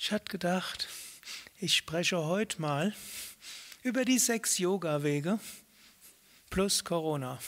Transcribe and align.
Ich 0.00 0.12
hatte 0.12 0.30
gedacht, 0.30 0.86
ich 1.58 1.76
spreche 1.76 2.18
heute 2.18 2.60
mal 2.62 2.94
über 3.82 4.04
die 4.04 4.20
sechs 4.20 4.56
Yoga-Wege 4.58 5.40
plus 6.50 6.84
Corona. 6.84 7.40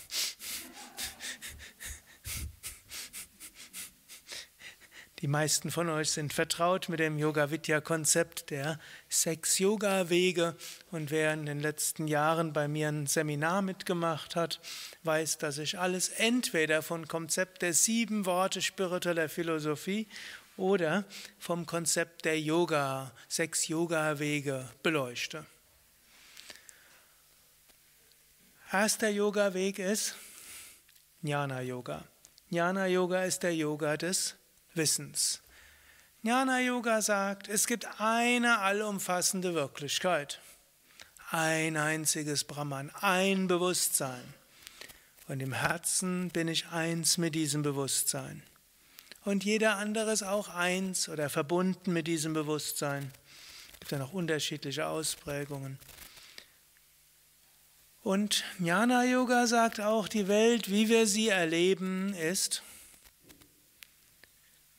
Die 5.21 5.28
meisten 5.28 5.71
von 5.71 5.90
euch 5.90 6.10
sind 6.10 6.32
vertraut 6.32 6.88
mit 6.88 6.98
dem 6.98 7.18
Yoga 7.18 7.50
Vidya 7.50 7.82
Konzept 7.82 8.49
der 8.49 8.80
sechs 9.10 9.58
Yoga 9.58 10.08
Wege 10.08 10.56
und 10.90 11.10
wer 11.10 11.35
in 11.35 11.44
den 11.44 11.60
letzten 11.60 12.08
Jahren 12.08 12.54
bei 12.54 12.69
mir 12.69 12.88
ein 12.88 13.06
Seminar 13.06 13.60
mitgemacht 13.60 14.35
hat, 14.35 14.60
weiß, 15.03 15.37
dass 15.37 15.58
ich 15.58 15.78
alles 15.78 16.09
entweder 16.09 16.80
vom 16.82 17.06
Konzept 17.06 17.60
der 17.60 17.74
sieben 17.74 18.24
Worte 18.24 18.62
spiritueller 18.62 19.28
Philosophie 19.28 20.09
oder 20.61 21.05
vom 21.38 21.66
Konzept 21.66 22.24
der 22.24 22.38
Yoga, 22.38 23.10
sechs 23.29 23.66
Yoga 23.66 24.18
Wege 24.18 24.68
beleuchte. 24.82 25.46
Erster 28.70 29.09
Yoga 29.09 29.52
Weg 29.54 29.78
ist 29.78 30.15
Jnana 31.23 31.60
Yoga. 31.62 32.04
Jnana 32.51 32.87
Yoga 32.87 33.24
ist 33.24 33.42
der 33.42 33.54
Yoga 33.54 33.96
des 33.96 34.37
Wissens. 34.74 35.41
Jnana 36.23 36.60
Yoga 36.60 37.01
sagt, 37.01 37.48
es 37.48 37.66
gibt 37.66 37.88
eine 37.98 38.59
allumfassende 38.59 39.54
Wirklichkeit, 39.54 40.40
ein 41.30 41.77
einziges 41.77 42.45
Brahman, 42.45 42.90
ein 43.01 43.48
Bewusstsein. 43.48 44.34
Und 45.27 45.40
im 45.40 45.52
Herzen 45.52 46.29
bin 46.29 46.48
ich 46.48 46.68
eins 46.68 47.16
mit 47.16 47.34
diesem 47.34 47.62
Bewusstsein. 47.62 48.42
Und 49.24 49.45
jeder 49.45 49.77
andere 49.77 50.12
ist 50.12 50.23
auch 50.23 50.48
eins 50.48 51.09
oder 51.09 51.29
verbunden 51.29 51.92
mit 51.92 52.06
diesem 52.06 52.33
Bewusstsein. 52.33 53.12
Es 53.73 53.80
gibt 53.80 53.93
ja 53.93 53.98
noch 53.98 54.12
unterschiedliche 54.12 54.87
Ausprägungen. 54.87 55.79
Und 58.02 58.45
Jnana 58.59 59.04
Yoga 59.04 59.46
sagt 59.46 59.80
auch, 59.80 60.09
die 60.09 60.27
Welt, 60.27 60.71
wie 60.71 60.88
wir 60.88 61.07
sie 61.07 61.29
erleben, 61.29 62.15
ist 62.15 62.62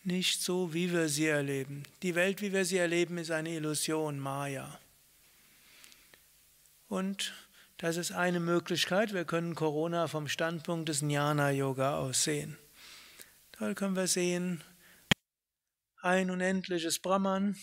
nicht 0.03 0.41
so, 0.41 0.73
wie 0.73 0.91
wir 0.91 1.07
sie 1.07 1.27
erleben. 1.27 1.83
Die 2.01 2.15
Welt, 2.15 2.41
wie 2.41 2.51
wir 2.51 2.65
sie 2.65 2.77
erleben, 2.77 3.19
ist 3.19 3.29
eine 3.29 3.51
Illusion, 3.51 4.19
Maya. 4.19 4.79
Und 6.89 7.33
das 7.77 7.97
ist 7.97 8.11
eine 8.11 8.39
Möglichkeit. 8.39 9.13
Wir 9.13 9.25
können 9.25 9.53
Corona 9.53 10.07
vom 10.07 10.27
Standpunkt 10.27 10.89
des 10.89 11.01
Jnana-Yoga 11.01 11.99
aus 11.99 12.23
sehen. 12.23 12.57
Da 13.61 13.75
können 13.75 13.95
wir 13.95 14.07
sehen, 14.07 14.63
ein 16.01 16.31
unendliches 16.31 16.97
Brahman. 16.97 17.55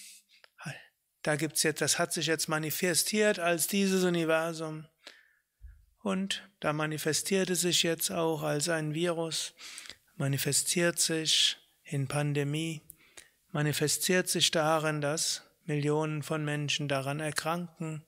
Da 1.23 1.35
gibt's 1.35 1.65
jetzt, 1.65 1.81
das 1.81 1.99
hat 1.99 2.13
sich 2.13 2.27
jetzt 2.27 2.49
manifestiert 2.49 3.41
als 3.41 3.67
dieses 3.67 4.05
Universum. 4.05 4.87
Und 6.05 6.49
da 6.61 6.73
manifestiert 6.73 7.51
es 7.51 7.63
sich 7.63 7.83
jetzt 7.83 8.13
auch 8.13 8.45
als 8.45 8.69
ein 8.69 8.95
Virus, 8.95 9.55
manifestiert 10.15 11.01
sich 11.01 11.57
in 11.83 12.07
Pandemie 12.07 12.81
manifestiert 13.51 14.29
sich 14.29 14.53
darin, 14.53 15.01
dass 15.01 15.51
Millionen 15.65 16.23
von 16.23 16.45
Menschen 16.45 16.87
daran 16.87 17.19
erkranken, 17.19 18.05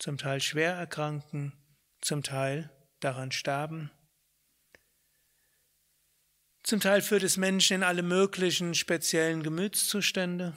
zum 0.00 0.18
Teil 0.18 0.40
schwer 0.40 0.72
erkranken, 0.72 1.52
zum 2.00 2.24
Teil 2.24 2.72
daran 2.98 3.30
sterben. 3.30 3.92
Zum 6.64 6.80
Teil 6.80 7.02
führt 7.02 7.22
es 7.22 7.36
Menschen 7.36 7.74
in 7.74 7.82
alle 7.82 8.02
möglichen 8.02 8.74
speziellen 8.74 9.42
Gemütszustände. 9.42 10.54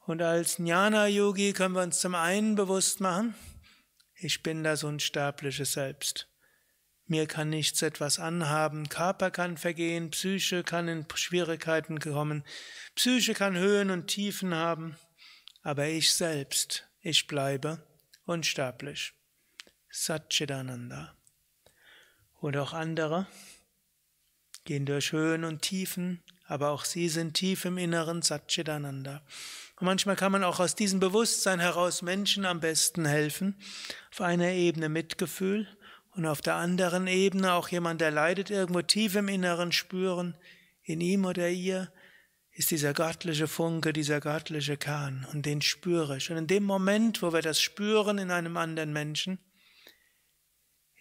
Und 0.00 0.20
als 0.20 0.58
Jnana-Yogi 0.58 1.52
können 1.52 1.76
wir 1.76 1.82
uns 1.82 2.00
zum 2.00 2.16
einen 2.16 2.56
bewusst 2.56 3.00
machen, 3.00 3.36
ich 4.16 4.42
bin 4.42 4.64
das 4.64 4.82
unsterbliche 4.82 5.64
Selbst. 5.64 6.28
Mir 7.04 7.28
kann 7.28 7.50
nichts 7.50 7.82
etwas 7.82 8.18
anhaben, 8.18 8.88
Körper 8.88 9.30
kann 9.30 9.56
vergehen, 9.56 10.10
Psyche 10.10 10.64
kann 10.64 10.88
in 10.88 11.06
Schwierigkeiten 11.14 12.00
kommen, 12.00 12.42
Psyche 12.96 13.34
kann 13.34 13.56
Höhen 13.56 13.92
und 13.92 14.08
Tiefen 14.08 14.54
haben, 14.54 14.96
aber 15.62 15.86
ich 15.86 16.12
selbst, 16.14 16.88
ich 17.00 17.28
bleibe 17.28 17.86
unsterblich. 18.24 19.12
Satchidananda. 19.88 21.16
Und 22.40 22.56
auch 22.56 22.72
andere 22.72 23.28
gehen 24.66 24.84
durch 24.84 25.12
Höhen 25.12 25.44
und 25.44 25.62
Tiefen, 25.62 26.22
aber 26.46 26.70
auch 26.70 26.84
sie 26.84 27.08
sind 27.08 27.34
tief 27.34 27.64
im 27.64 27.78
Inneren 27.78 28.20
Satchidananda. 28.22 29.22
Und 29.78 29.86
manchmal 29.86 30.16
kann 30.16 30.32
man 30.32 30.44
auch 30.44 30.60
aus 30.60 30.74
diesem 30.74 31.00
Bewusstsein 31.00 31.60
heraus 31.60 32.02
Menschen 32.02 32.44
am 32.44 32.60
besten 32.60 33.06
helfen, 33.06 33.56
auf 34.12 34.20
einer 34.20 34.50
Ebene 34.50 34.88
Mitgefühl, 34.88 35.66
und 36.16 36.24
auf 36.24 36.40
der 36.40 36.54
anderen 36.54 37.06
Ebene 37.06 37.52
auch 37.52 37.68
jemand, 37.68 38.00
der 38.00 38.10
leidet, 38.10 38.48
irgendwo 38.48 38.80
tief 38.80 39.16
im 39.16 39.28
Inneren 39.28 39.70
spüren, 39.70 40.34
in 40.82 41.02
ihm 41.02 41.26
oder 41.26 41.50
ihr 41.50 41.92
ist 42.52 42.70
dieser 42.70 42.94
göttliche 42.94 43.46
Funke, 43.46 43.92
dieser 43.92 44.20
göttliche 44.20 44.78
Kern 44.78 45.26
und 45.34 45.44
den 45.44 45.60
spüre 45.60 46.16
ich. 46.16 46.30
Und 46.30 46.38
in 46.38 46.46
dem 46.46 46.64
Moment, 46.64 47.20
wo 47.20 47.34
wir 47.34 47.42
das 47.42 47.60
spüren 47.60 48.16
in 48.16 48.30
einem 48.30 48.56
anderen 48.56 48.94
Menschen, 48.94 49.38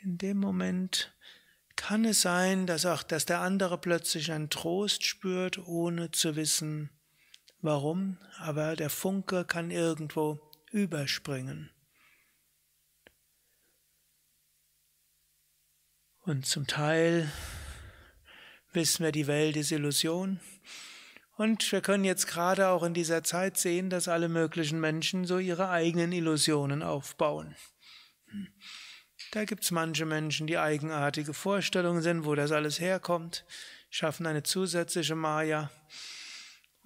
in 0.03 0.17
dem 0.17 0.37
Moment 0.37 1.14
kann 1.75 2.05
es 2.05 2.21
sein, 2.21 2.67
dass 2.67 2.85
auch, 2.85 3.03
dass 3.03 3.25
der 3.25 3.41
andere 3.41 3.77
plötzlich 3.77 4.31
einen 4.31 4.49
Trost 4.49 5.05
spürt, 5.05 5.57
ohne 5.67 6.11
zu 6.11 6.35
wissen, 6.35 6.89
warum, 7.61 8.17
aber 8.37 8.75
der 8.75 8.89
Funke 8.89 9.45
kann 9.45 9.71
irgendwo 9.71 10.39
überspringen. 10.71 11.69
Und 16.21 16.45
zum 16.45 16.65
Teil 16.65 17.31
wissen 18.73 19.03
wir, 19.03 19.11
die 19.11 19.27
Welt 19.27 19.55
ist 19.57 19.71
Illusion. 19.71 20.39
Und 21.37 21.71
wir 21.71 21.81
können 21.81 22.03
jetzt 22.03 22.27
gerade 22.27 22.69
auch 22.69 22.83
in 22.83 22.93
dieser 22.93 23.23
Zeit 23.23 23.57
sehen, 23.57 23.89
dass 23.89 24.07
alle 24.07 24.29
möglichen 24.29 24.79
Menschen 24.79 25.25
so 25.25 25.37
ihre 25.37 25.69
eigenen 25.69 26.11
Illusionen 26.13 26.81
aufbauen. 26.81 27.55
Da 29.35 29.43
gibt's 29.43 29.69
manche 29.69 30.05
Menschen, 30.05 30.47
die 30.47 30.57
eigenartige 30.57 31.33
Vorstellungen 31.33 32.01
sind, 32.01 32.23
wo 32.23 32.35
das 32.35 32.53
alles 32.53 32.79
herkommt, 32.79 33.43
schaffen 33.89 34.27
eine 34.27 34.43
zusätzliche 34.43 35.15
Maya. 35.15 35.69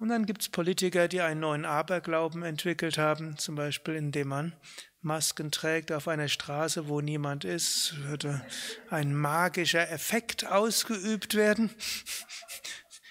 Und 0.00 0.08
dann 0.08 0.26
gibt's 0.26 0.48
Politiker, 0.48 1.06
die 1.06 1.20
einen 1.20 1.38
neuen 1.38 1.64
Aberglauben 1.64 2.42
entwickelt 2.42 2.98
haben, 2.98 3.38
zum 3.38 3.54
Beispiel 3.54 3.94
indem 3.94 4.26
man 4.26 4.56
Masken 5.00 5.52
trägt 5.52 5.92
auf 5.92 6.08
einer 6.08 6.26
Straße, 6.26 6.88
wo 6.88 7.00
niemand 7.00 7.44
ist, 7.44 7.94
würde 7.98 8.44
ein 8.88 9.14
magischer 9.14 9.88
Effekt 9.88 10.44
ausgeübt 10.44 11.36
werden. 11.36 11.70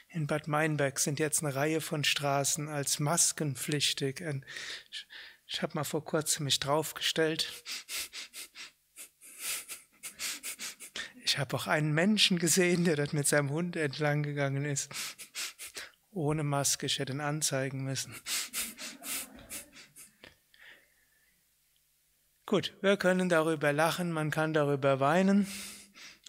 In 0.09 0.27
Bad 0.27 0.49
Meinberg 0.49 0.99
sind 0.99 1.17
jetzt 1.17 1.45
eine 1.45 1.55
Reihe 1.55 1.79
von 1.79 2.03
Straßen 2.03 2.67
als 2.67 2.99
maskenpflichtig. 2.99 4.21
Ich 5.47 5.61
habe 5.61 5.75
mal 5.75 5.85
vor 5.85 6.03
kurzem 6.03 6.43
mich 6.43 6.59
draufgestellt. 6.59 7.63
Ich 11.29 11.37
habe 11.37 11.55
auch 11.55 11.67
einen 11.67 11.93
Menschen 11.93 12.39
gesehen, 12.39 12.85
der 12.85 12.95
dort 12.95 13.13
mit 13.13 13.27
seinem 13.27 13.51
Hund 13.51 13.75
entlang 13.75 14.23
gegangen 14.23 14.65
ist 14.65 14.91
ohne 16.11 16.41
Maske, 16.41 16.87
ich 16.87 16.97
hätte 16.97 17.13
ihn 17.13 17.21
anzeigen 17.21 17.83
müssen. 17.83 18.15
Gut, 22.47 22.73
wir 22.81 22.97
können 22.97 23.29
darüber 23.29 23.71
lachen, 23.71 24.11
man 24.11 24.31
kann 24.31 24.55
darüber 24.55 24.99
weinen. 24.99 25.45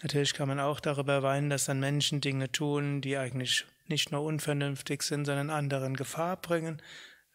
Natürlich 0.03 0.35
kann 0.35 0.47
man 0.47 0.59
auch 0.59 0.79
darüber 0.79 1.23
weinen, 1.23 1.49
dass 1.49 1.65
dann 1.65 1.79
Menschen 1.79 2.21
Dinge 2.21 2.51
tun, 2.51 3.01
die 3.01 3.17
eigentlich 3.17 3.65
nicht 3.87 4.11
nur 4.11 4.21
unvernünftig 4.21 5.01
sind, 5.01 5.25
sondern 5.25 5.49
anderen 5.49 5.97
Gefahr 5.97 6.37
bringen, 6.37 6.79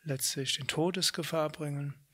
letztlich 0.05 0.61
in 0.61 0.69
Todesgefahr 0.69 1.49
bringen. 1.49 2.06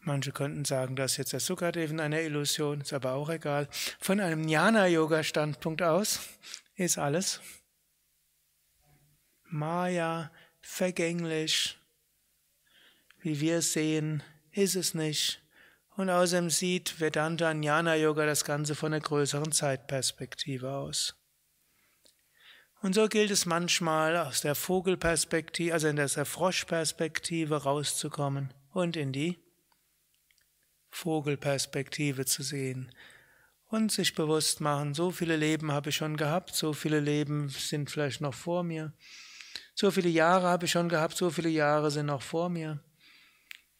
Manche 0.00 0.32
könnten 0.32 0.64
sagen, 0.64 0.96
dass 0.96 1.18
jetzt 1.18 1.32
der 1.32 1.40
Sukadev 1.40 1.90
in 1.90 2.00
einer 2.00 2.20
Illusion, 2.20 2.80
ist 2.80 2.92
aber 2.92 3.12
auch 3.12 3.28
egal. 3.28 3.68
Von 4.00 4.18
einem 4.18 4.44
Jnana-Yoga-Standpunkt 4.48 5.82
aus 5.82 6.20
ist 6.74 6.96
alles 6.96 7.40
Maya, 9.50 10.30
vergänglich, 10.60 11.76
wie 13.18 13.40
wir 13.40 13.62
sehen, 13.62 14.22
ist 14.52 14.76
es 14.76 14.94
nicht. 14.94 15.42
Und 15.96 16.08
außerdem 16.08 16.50
sieht 16.50 17.00
Vedanta 17.00 17.50
Jnana 17.50 17.96
Yoga 17.96 18.24
das 18.24 18.44
Ganze 18.44 18.74
von 18.74 18.92
einer 18.92 19.02
größeren 19.02 19.52
Zeitperspektive 19.52 20.70
aus. 20.70 21.16
Und 22.80 22.94
so 22.94 23.08
gilt 23.08 23.30
es 23.30 23.44
manchmal 23.44 24.16
aus 24.16 24.40
der 24.40 24.54
Vogelperspektive, 24.54 25.74
also 25.74 25.88
in 25.88 25.96
der 25.96 26.08
Froschperspektive 26.08 27.64
rauszukommen 27.64 28.54
und 28.72 28.96
in 28.96 29.12
die 29.12 29.38
Vogelperspektive 30.90 32.26
zu 32.26 32.42
sehen 32.42 32.92
und 33.68 33.92
sich 33.92 34.14
bewusst 34.14 34.60
machen, 34.60 34.94
so 34.94 35.10
viele 35.10 35.36
Leben 35.36 35.72
habe 35.72 35.90
ich 35.90 35.96
schon 35.96 36.16
gehabt, 36.16 36.54
so 36.54 36.72
viele 36.72 37.00
Leben 37.00 37.48
sind 37.48 37.90
vielleicht 37.90 38.20
noch 38.20 38.34
vor 38.34 38.64
mir. 38.64 38.92
So 39.74 39.90
viele 39.90 40.08
Jahre 40.08 40.48
habe 40.48 40.66
ich 40.66 40.72
schon 40.72 40.88
gehabt, 40.88 41.16
so 41.16 41.30
viele 41.30 41.48
Jahre 41.48 41.90
sind 41.90 42.06
noch 42.06 42.22
vor 42.22 42.48
mir. 42.48 42.80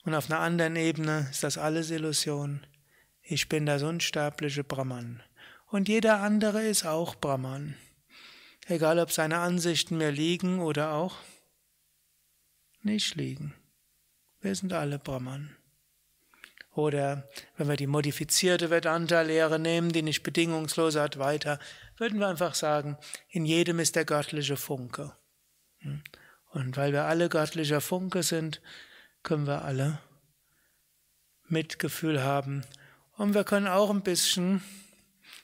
Und 0.04 0.14
auf 0.14 0.30
einer 0.30 0.40
anderen 0.40 0.76
Ebene 0.76 1.28
ist 1.30 1.42
das 1.42 1.58
alles 1.58 1.90
Illusion. 1.90 2.66
Ich 3.22 3.48
bin 3.48 3.66
das 3.66 3.82
unsterbliche 3.82 4.64
Brahman. 4.64 5.22
Und 5.66 5.88
jeder 5.88 6.20
andere 6.20 6.62
ist 6.62 6.86
auch 6.86 7.16
Brahman. 7.16 7.76
Egal 8.66 8.98
ob 8.98 9.10
seine 9.10 9.38
Ansichten 9.38 9.98
mir 9.98 10.10
liegen 10.10 10.60
oder 10.60 10.92
auch 10.92 11.16
nicht 12.82 13.16
liegen. 13.16 13.54
Wir 14.40 14.54
sind 14.54 14.72
alle 14.72 14.98
Brahman. 14.98 15.54
Oder 16.80 17.28
wenn 17.56 17.68
wir 17.68 17.76
die 17.76 17.86
modifizierte 17.86 18.70
Vedanta-Lehre 18.70 19.58
nehmen, 19.58 19.92
die 19.92 20.02
nicht 20.02 20.22
bedingungslos 20.22 20.96
hat, 20.96 21.18
weiter, 21.18 21.58
würden 21.96 22.18
wir 22.18 22.28
einfach 22.28 22.54
sagen, 22.54 22.96
in 23.28 23.44
jedem 23.44 23.78
ist 23.78 23.96
der 23.96 24.04
göttliche 24.04 24.56
Funke. 24.56 25.12
Hm? 25.78 26.02
Und 26.52 26.76
weil 26.76 26.92
wir 26.92 27.04
alle 27.04 27.28
göttlicher 27.28 27.80
Funke 27.80 28.22
sind, 28.22 28.60
können 29.22 29.46
wir 29.46 29.64
alle 29.64 30.00
Mitgefühl 31.48 32.22
haben. 32.22 32.64
Und 33.16 33.34
wir 33.34 33.44
können 33.44 33.68
auch 33.68 33.90
ein 33.90 34.02
bisschen 34.02 34.62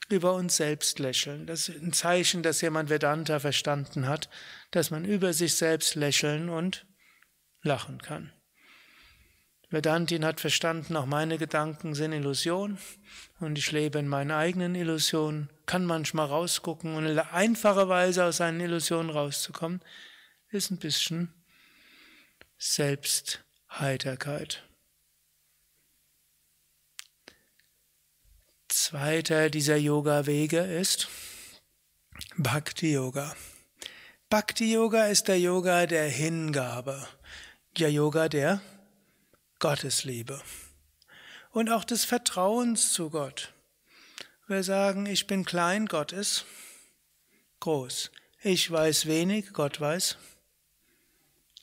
über 0.09 0.33
uns 0.33 0.57
selbst 0.57 0.99
lächeln. 0.99 1.45
Das 1.45 1.69
ist 1.69 1.81
ein 1.81 1.93
Zeichen, 1.93 2.43
dass 2.43 2.61
jemand 2.61 2.89
Vedanta 2.89 3.39
verstanden 3.39 4.07
hat, 4.07 4.29
dass 4.71 4.89
man 4.89 5.05
über 5.05 5.33
sich 5.33 5.55
selbst 5.55 5.95
lächeln 5.95 6.49
und 6.49 6.85
lachen 7.61 8.01
kann. 8.01 8.33
Vedantin 9.69 10.23
hat 10.23 10.39
verstanden, 10.39 10.95
auch 10.95 11.05
meine 11.05 11.37
Gedanken 11.37 11.93
sind 11.93 12.13
Illusion 12.13 12.77
und 13.39 13.57
ich 13.57 13.73
lebe 13.73 13.99
in 13.99 14.07
meinen 14.07 14.31
eigenen 14.31 14.75
Illusionen, 14.75 15.49
kann 15.65 15.83
manchmal 15.85 16.27
rausgucken 16.27 16.95
und 16.95 17.05
eine 17.05 17.33
einfache 17.33 17.89
Weise 17.89 18.23
aus 18.23 18.37
seinen 18.37 18.61
Illusionen 18.61 19.09
rauszukommen, 19.09 19.81
ist 20.49 20.71
ein 20.71 20.77
bisschen 20.77 21.33
Selbstheiterkeit. 22.57 24.63
Zweiter 28.69 29.49
dieser 29.49 29.75
Yoga-Wege 29.75 30.59
ist 30.59 31.09
Bhakti 32.37 32.93
Yoga. 32.93 33.35
Bhakti 34.29 34.73
Yoga 34.73 35.07
ist 35.07 35.27
der 35.27 35.39
Yoga 35.39 35.87
der 35.87 36.07
Hingabe, 36.07 37.05
der 37.77 37.91
Yoga 37.91 38.29
der 38.29 38.61
Gottesliebe 39.59 40.41
und 41.51 41.69
auch 41.69 41.83
des 41.83 42.05
Vertrauens 42.05 42.93
zu 42.93 43.09
Gott. 43.09 43.53
Wir 44.47 44.63
sagen, 44.63 45.05
ich 45.05 45.27
bin 45.27 45.45
klein, 45.45 45.87
Gott 45.87 46.11
ist 46.11 46.45
groß. 47.59 48.11
Ich 48.43 48.69
weiß 48.69 49.07
wenig, 49.07 49.53
Gott 49.53 49.81
weiß 49.81 50.17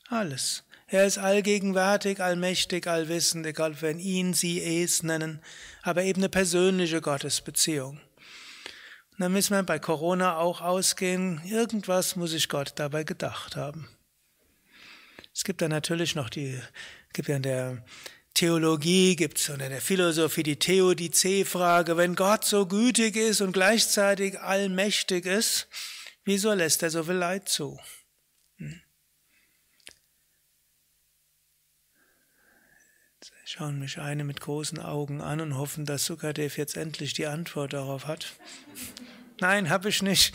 alles. 0.09 0.65
Er 0.87 1.07
ist 1.07 1.19
allgegenwärtig, 1.19 2.21
allmächtig, 2.21 2.87
allwissend, 2.87 3.47
egal 3.47 3.81
wir 3.81 3.91
ihn, 3.97 4.35
sie, 4.35 4.61
es 4.61 5.03
nennen, 5.03 5.41
aber 5.83 6.03
eben 6.03 6.21
eine 6.21 6.29
persönliche 6.29 7.01
Gottesbeziehung. 7.01 8.01
Und 9.13 9.21
dann 9.21 9.33
müssen 9.33 9.55
wir 9.55 9.63
bei 9.63 9.79
Corona 9.79 10.37
auch 10.37 10.61
ausgehen, 10.61 11.41
irgendwas 11.45 12.17
muss 12.17 12.33
ich 12.33 12.49
Gott 12.49 12.73
dabei 12.77 13.05
gedacht 13.05 13.57
haben. 13.57 13.89
Es 15.33 15.43
gibt 15.43 15.63
dann 15.63 15.71
natürlich 15.71 16.15
noch 16.15 16.29
die 16.29 16.61
gibt 17.15 17.29
ja 17.29 17.37
in 17.37 17.43
der 17.43 17.85
Theologie, 18.35 19.17
gibt 19.17 19.39
es 19.39 19.49
unter 19.49 19.69
der 19.69 19.81
Philosophie 19.81 20.43
die 20.43 20.59
Theodizee-Frage, 20.59 21.97
wenn 21.97 22.17
Gott 22.17 22.45
so 22.45 22.67
gütig 22.67 23.17
ist 23.17 23.41
und 23.41 23.53
gleichzeitig 23.53 24.41
allmächtig 24.41 25.25
ist, 25.25 25.69
wieso 26.25 26.53
lässt 26.53 26.83
er 26.83 26.91
so 26.91 27.05
viel 27.05 27.15
Leid 27.15 27.49
zu? 27.49 27.81
Hm. 28.59 28.83
schauen 33.45 33.79
mich 33.79 33.99
eine 34.01 34.25
mit 34.25 34.41
großen 34.41 34.81
Augen 34.81 35.21
an 35.21 35.41
und 35.41 35.57
hoffen, 35.57 35.87
dass 35.87 36.05
Sukadev 36.05 36.59
jetzt 36.59 36.77
endlich 36.77 37.13
die 37.13 37.27
Antwort 37.27 37.73
darauf 37.73 38.09
hat. 38.09 38.35
Nein, 39.39 39.71
habe 39.71 39.89
ich 39.89 40.03
nicht. 40.03 40.35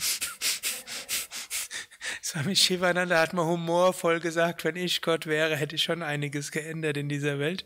Swami 2.30 2.54
Shivananda 2.54 3.18
hat 3.18 3.32
mal 3.32 3.44
humorvoll 3.44 4.20
gesagt, 4.20 4.62
wenn 4.62 4.76
ich 4.76 5.02
Gott 5.02 5.26
wäre, 5.26 5.56
hätte 5.56 5.74
ich 5.74 5.82
schon 5.82 6.00
einiges 6.00 6.52
geändert 6.52 6.96
in 6.96 7.08
dieser 7.08 7.40
Welt. 7.40 7.64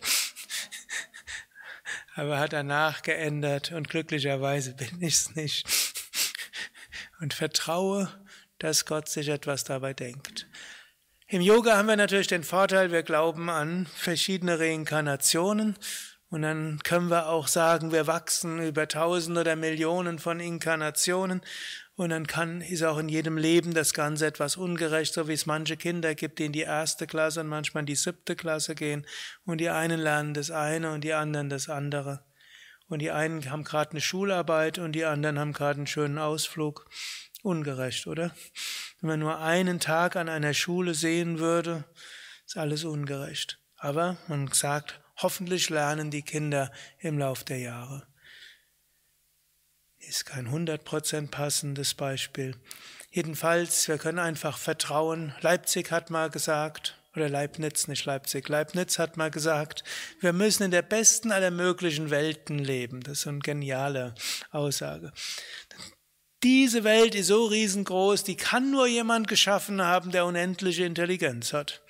Aber 2.14 2.38
hat 2.38 2.54
danach 2.54 3.02
geändert 3.02 3.72
und 3.72 3.90
glücklicherweise 3.90 4.72
bin 4.72 5.02
ich 5.02 5.16
es 5.16 5.34
nicht. 5.34 5.66
Und 7.20 7.34
vertraue, 7.34 8.08
dass 8.58 8.86
Gott 8.86 9.06
sich 9.06 9.28
etwas 9.28 9.64
dabei 9.64 9.92
denkt. 9.92 10.46
Im 11.26 11.42
Yoga 11.42 11.76
haben 11.76 11.88
wir 11.88 11.96
natürlich 11.96 12.28
den 12.28 12.42
Vorteil, 12.42 12.90
wir 12.90 13.02
glauben 13.02 13.50
an 13.50 13.86
verschiedene 13.94 14.58
Reinkarnationen 14.58 15.76
und 16.30 16.40
dann 16.40 16.78
können 16.84 17.10
wir 17.10 17.28
auch 17.28 17.48
sagen, 17.48 17.92
wir 17.92 18.06
wachsen 18.06 18.66
über 18.66 18.88
tausend 18.88 19.36
oder 19.36 19.56
Millionen 19.56 20.18
von 20.18 20.40
Inkarnationen 20.40 21.42
und 21.96 22.10
dann 22.10 22.26
kann, 22.26 22.60
ist 22.60 22.82
auch 22.82 22.98
in 22.98 23.08
jedem 23.08 23.38
Leben 23.38 23.72
das 23.72 23.94
Ganze 23.94 24.26
etwas 24.26 24.56
ungerecht, 24.56 25.14
so 25.14 25.28
wie 25.28 25.32
es 25.32 25.46
manche 25.46 25.76
Kinder 25.76 26.14
gibt, 26.16 26.40
die 26.40 26.46
in 26.46 26.52
die 26.52 26.62
erste 26.62 27.06
Klasse 27.06 27.40
und 27.40 27.46
manchmal 27.46 27.82
in 27.82 27.86
die 27.86 27.94
siebte 27.94 28.34
Klasse 28.34 28.74
gehen. 28.74 29.06
Und 29.44 29.58
die 29.58 29.68
einen 29.68 30.00
lernen 30.00 30.34
das 30.34 30.50
eine 30.50 30.90
und 30.90 31.04
die 31.04 31.12
anderen 31.12 31.50
das 31.50 31.68
andere. 31.68 32.24
Und 32.88 32.98
die 32.98 33.12
einen 33.12 33.48
haben 33.48 33.62
gerade 33.62 33.92
eine 33.92 34.00
Schularbeit 34.00 34.78
und 34.78 34.92
die 34.92 35.04
anderen 35.04 35.38
haben 35.38 35.52
gerade 35.52 35.78
einen 35.78 35.86
schönen 35.86 36.18
Ausflug. 36.18 36.88
Ungerecht, 37.42 38.06
oder? 38.06 38.34
Wenn 39.00 39.10
man 39.10 39.20
nur 39.20 39.38
einen 39.38 39.78
Tag 39.78 40.16
an 40.16 40.28
einer 40.28 40.54
Schule 40.54 40.94
sehen 40.94 41.38
würde, 41.38 41.84
ist 42.44 42.56
alles 42.56 42.84
ungerecht. 42.84 43.60
Aber 43.76 44.16
man 44.26 44.48
sagt, 44.48 45.00
hoffentlich 45.18 45.70
lernen 45.70 46.10
die 46.10 46.22
Kinder 46.22 46.72
im 46.98 47.18
Lauf 47.18 47.44
der 47.44 47.58
Jahre 47.58 48.06
ist 50.08 50.26
kein 50.26 50.48
100% 50.48 51.30
passendes 51.30 51.94
Beispiel. 51.94 52.56
Jedenfalls, 53.10 53.88
wir 53.88 53.98
können 53.98 54.18
einfach 54.18 54.58
vertrauen. 54.58 55.34
Leipzig 55.40 55.90
hat 55.90 56.10
mal 56.10 56.30
gesagt, 56.30 56.98
oder 57.14 57.28
Leibniz, 57.28 57.86
nicht 57.86 58.04
Leipzig, 58.04 58.48
Leibniz 58.48 58.98
hat 58.98 59.16
mal 59.16 59.30
gesagt, 59.30 59.84
wir 60.20 60.32
müssen 60.32 60.64
in 60.64 60.70
der 60.70 60.82
besten 60.82 61.30
aller 61.30 61.50
möglichen 61.50 62.10
Welten 62.10 62.58
leben. 62.58 63.02
Das 63.02 63.18
ist 63.18 63.20
so 63.22 63.30
eine 63.30 63.38
geniale 63.38 64.14
Aussage. 64.50 65.12
Diese 66.42 66.84
Welt 66.84 67.14
ist 67.14 67.28
so 67.28 67.46
riesengroß, 67.46 68.24
die 68.24 68.36
kann 68.36 68.70
nur 68.70 68.86
jemand 68.86 69.28
geschaffen 69.28 69.80
haben, 69.80 70.10
der 70.10 70.26
unendliche 70.26 70.84
Intelligenz 70.84 71.52
hat. 71.52 71.82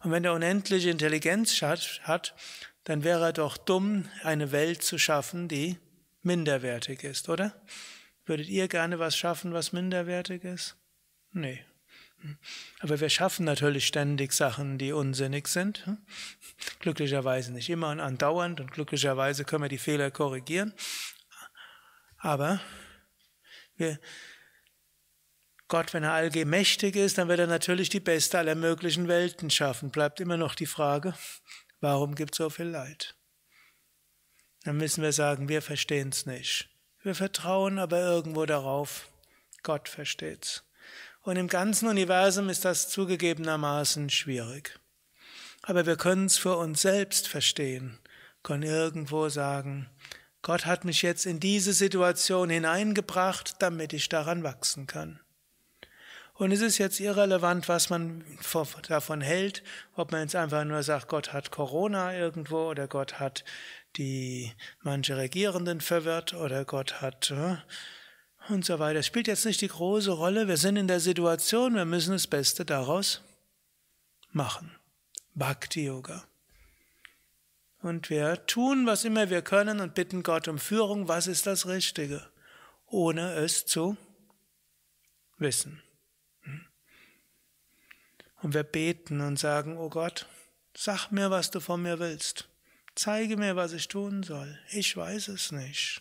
Und 0.00 0.12
wenn 0.12 0.24
er 0.24 0.34
unendliche 0.34 0.90
Intelligenz 0.90 1.62
hat, 1.62 2.34
dann 2.84 3.02
wäre 3.02 3.24
er 3.24 3.32
doch 3.32 3.56
dumm, 3.56 4.08
eine 4.22 4.52
Welt 4.52 4.82
zu 4.82 4.98
schaffen, 4.98 5.48
die 5.48 5.76
minderwertig 6.26 7.02
ist, 7.04 7.30
oder? 7.30 7.58
Würdet 8.26 8.48
ihr 8.48 8.68
gerne 8.68 8.98
was 8.98 9.16
schaffen, 9.16 9.54
was 9.54 9.72
minderwertig 9.72 10.44
ist? 10.44 10.76
Nee. 11.32 11.64
Aber 12.80 12.98
wir 13.00 13.08
schaffen 13.08 13.44
natürlich 13.44 13.86
ständig 13.86 14.32
Sachen, 14.32 14.78
die 14.78 14.92
unsinnig 14.92 15.48
sind. 15.48 15.86
Glücklicherweise 16.80 17.52
nicht 17.52 17.70
immer 17.70 17.90
und 17.90 18.00
andauernd 18.00 18.60
und 18.60 18.72
glücklicherweise 18.72 19.44
können 19.44 19.64
wir 19.64 19.68
die 19.68 19.78
Fehler 19.78 20.10
korrigieren. 20.10 20.74
Aber 22.18 22.60
wir, 23.76 24.00
Gott, 25.68 25.92
wenn 25.94 26.02
er 26.02 26.12
allgemächtig 26.12 26.96
ist, 26.96 27.18
dann 27.18 27.28
wird 27.28 27.40
er 27.40 27.46
natürlich 27.46 27.88
die 27.88 28.00
beste 28.00 28.38
aller 28.38 28.54
möglichen 28.54 29.08
Welten 29.08 29.50
schaffen. 29.50 29.90
Bleibt 29.90 30.20
immer 30.20 30.36
noch 30.36 30.54
die 30.54 30.66
Frage, 30.66 31.14
warum 31.80 32.14
gibt 32.14 32.34
es 32.34 32.38
so 32.38 32.50
viel 32.50 32.66
Leid? 32.66 33.16
Dann 34.66 34.78
müssen 34.78 35.02
wir 35.02 35.12
sagen, 35.12 35.48
wir 35.48 35.62
verstehen 35.62 36.08
es 36.08 36.26
nicht. 36.26 36.68
Wir 37.02 37.14
vertrauen 37.14 37.78
aber 37.78 38.00
irgendwo 38.00 38.46
darauf, 38.46 39.08
Gott 39.62 39.88
versteht's. 39.88 40.64
Und 41.22 41.36
im 41.36 41.46
ganzen 41.46 41.88
Universum 41.88 42.48
ist 42.48 42.64
das 42.64 42.88
zugegebenermaßen 42.88 44.10
schwierig. 44.10 44.80
Aber 45.62 45.86
wir 45.86 45.96
können 45.96 46.26
es 46.26 46.36
für 46.36 46.56
uns 46.56 46.82
selbst 46.82 47.28
verstehen, 47.28 48.00
können 48.42 48.64
irgendwo 48.64 49.28
sagen, 49.28 49.88
Gott 50.42 50.66
hat 50.66 50.84
mich 50.84 51.02
jetzt 51.02 51.26
in 51.26 51.38
diese 51.38 51.72
Situation 51.72 52.50
hineingebracht, 52.50 53.54
damit 53.60 53.92
ich 53.92 54.08
daran 54.08 54.42
wachsen 54.42 54.88
kann. 54.88 55.20
Und 56.34 56.52
es 56.52 56.60
ist 56.60 56.78
jetzt 56.78 57.00
irrelevant, 57.00 57.68
was 57.68 57.88
man 57.88 58.24
davon 58.88 59.20
hält, 59.20 59.62
ob 59.94 60.12
man 60.12 60.22
jetzt 60.22 60.36
einfach 60.36 60.64
nur 60.64 60.82
sagt, 60.82 61.08
Gott 61.08 61.32
hat 61.32 61.50
Corona 61.50 62.14
irgendwo 62.14 62.68
oder 62.68 62.88
Gott 62.88 63.20
hat 63.20 63.44
die 63.96 64.52
manche 64.82 65.16
Regierenden 65.16 65.80
verwirrt 65.80 66.34
oder 66.34 66.64
Gott 66.64 67.00
hat 67.00 67.30
äh, 67.30 67.56
und 68.48 68.64
so 68.64 68.78
weiter. 68.78 69.00
Das 69.00 69.06
spielt 69.06 69.26
jetzt 69.26 69.44
nicht 69.44 69.60
die 69.60 69.68
große 69.68 70.12
Rolle. 70.12 70.48
Wir 70.48 70.56
sind 70.56 70.76
in 70.76 70.88
der 70.88 71.00
Situation, 71.00 71.74
wir 71.74 71.84
müssen 71.84 72.12
das 72.12 72.26
Beste 72.26 72.64
daraus 72.64 73.22
machen. 74.30 74.74
Bhakti 75.34 75.86
Yoga. 75.86 76.24
Und 77.82 78.10
wir 78.10 78.46
tun, 78.46 78.86
was 78.86 79.04
immer 79.04 79.30
wir 79.30 79.42
können 79.42 79.80
und 79.80 79.94
bitten 79.94 80.22
Gott 80.22 80.48
um 80.48 80.58
Führung, 80.58 81.08
was 81.08 81.26
ist 81.26 81.46
das 81.46 81.66
Richtige, 81.66 82.26
ohne 82.86 83.34
es 83.34 83.66
zu 83.66 83.96
wissen. 85.38 85.82
Hm. 86.42 86.66
Und 88.42 88.54
wir 88.54 88.64
beten 88.64 89.20
und 89.20 89.38
sagen, 89.38 89.76
oh 89.76 89.88
Gott, 89.88 90.26
sag 90.74 91.10
mir, 91.10 91.30
was 91.30 91.50
du 91.50 91.60
von 91.60 91.82
mir 91.82 91.98
willst. 91.98 92.48
Zeige 92.96 93.36
mir, 93.36 93.56
was 93.56 93.74
ich 93.74 93.88
tun 93.88 94.22
soll. 94.22 94.58
Ich 94.70 94.96
weiß 94.96 95.28
es 95.28 95.52
nicht. 95.52 96.00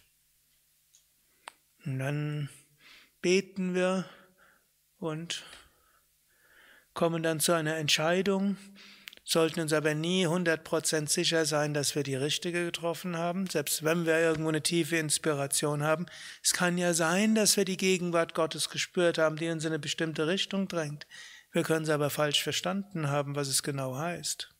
Und 1.86 2.00
dann 2.00 2.50
beten 3.22 3.76
wir 3.76 4.10
und 4.98 5.44
kommen 6.94 7.22
dann 7.22 7.42
zu 7.42 7.52
einer 7.52 7.76
Entscheidung, 7.76 8.56
sollten 9.26 9.60
uns 9.60 9.74
aber 9.74 9.94
nie 9.94 10.26
100% 10.26 11.10
sicher 11.10 11.46
sein, 11.46 11.74
dass 11.74 11.96
wir 11.96 12.04
die 12.04 12.16
richtige 12.16 12.64
getroffen 12.64 13.18
haben, 13.18 13.48
selbst 13.48 13.84
wenn 13.84 14.06
wir 14.06 14.18
irgendwo 14.18 14.50
eine 14.50 14.64
tiefe 14.64 14.96
Inspiration 14.96 15.84
haben. 15.84 16.06
Es 16.42 16.54
kann 16.54 16.78
ja 16.78 16.94
sein, 16.94 17.36
dass 17.36 17.58
wir 17.58 17.66
die 17.66 17.76
Gegenwart 17.76 18.34
Gottes 18.36 18.70
gespürt 18.70 19.18
haben, 19.18 19.36
die 19.36 19.50
uns 19.50 19.66
in 19.66 19.72
eine 19.72 19.80
bestimmte 19.80 20.28
Richtung 20.28 20.70
drängt. 20.70 21.08
Wir 21.52 21.64
können 21.64 21.84
es 21.84 21.90
aber 21.90 22.10
falsch 22.10 22.42
verstanden 22.42 23.10
haben, 23.10 23.36
was 23.36 23.50
es 23.50 23.64
genau 23.64 23.98
heißt. 23.98 24.55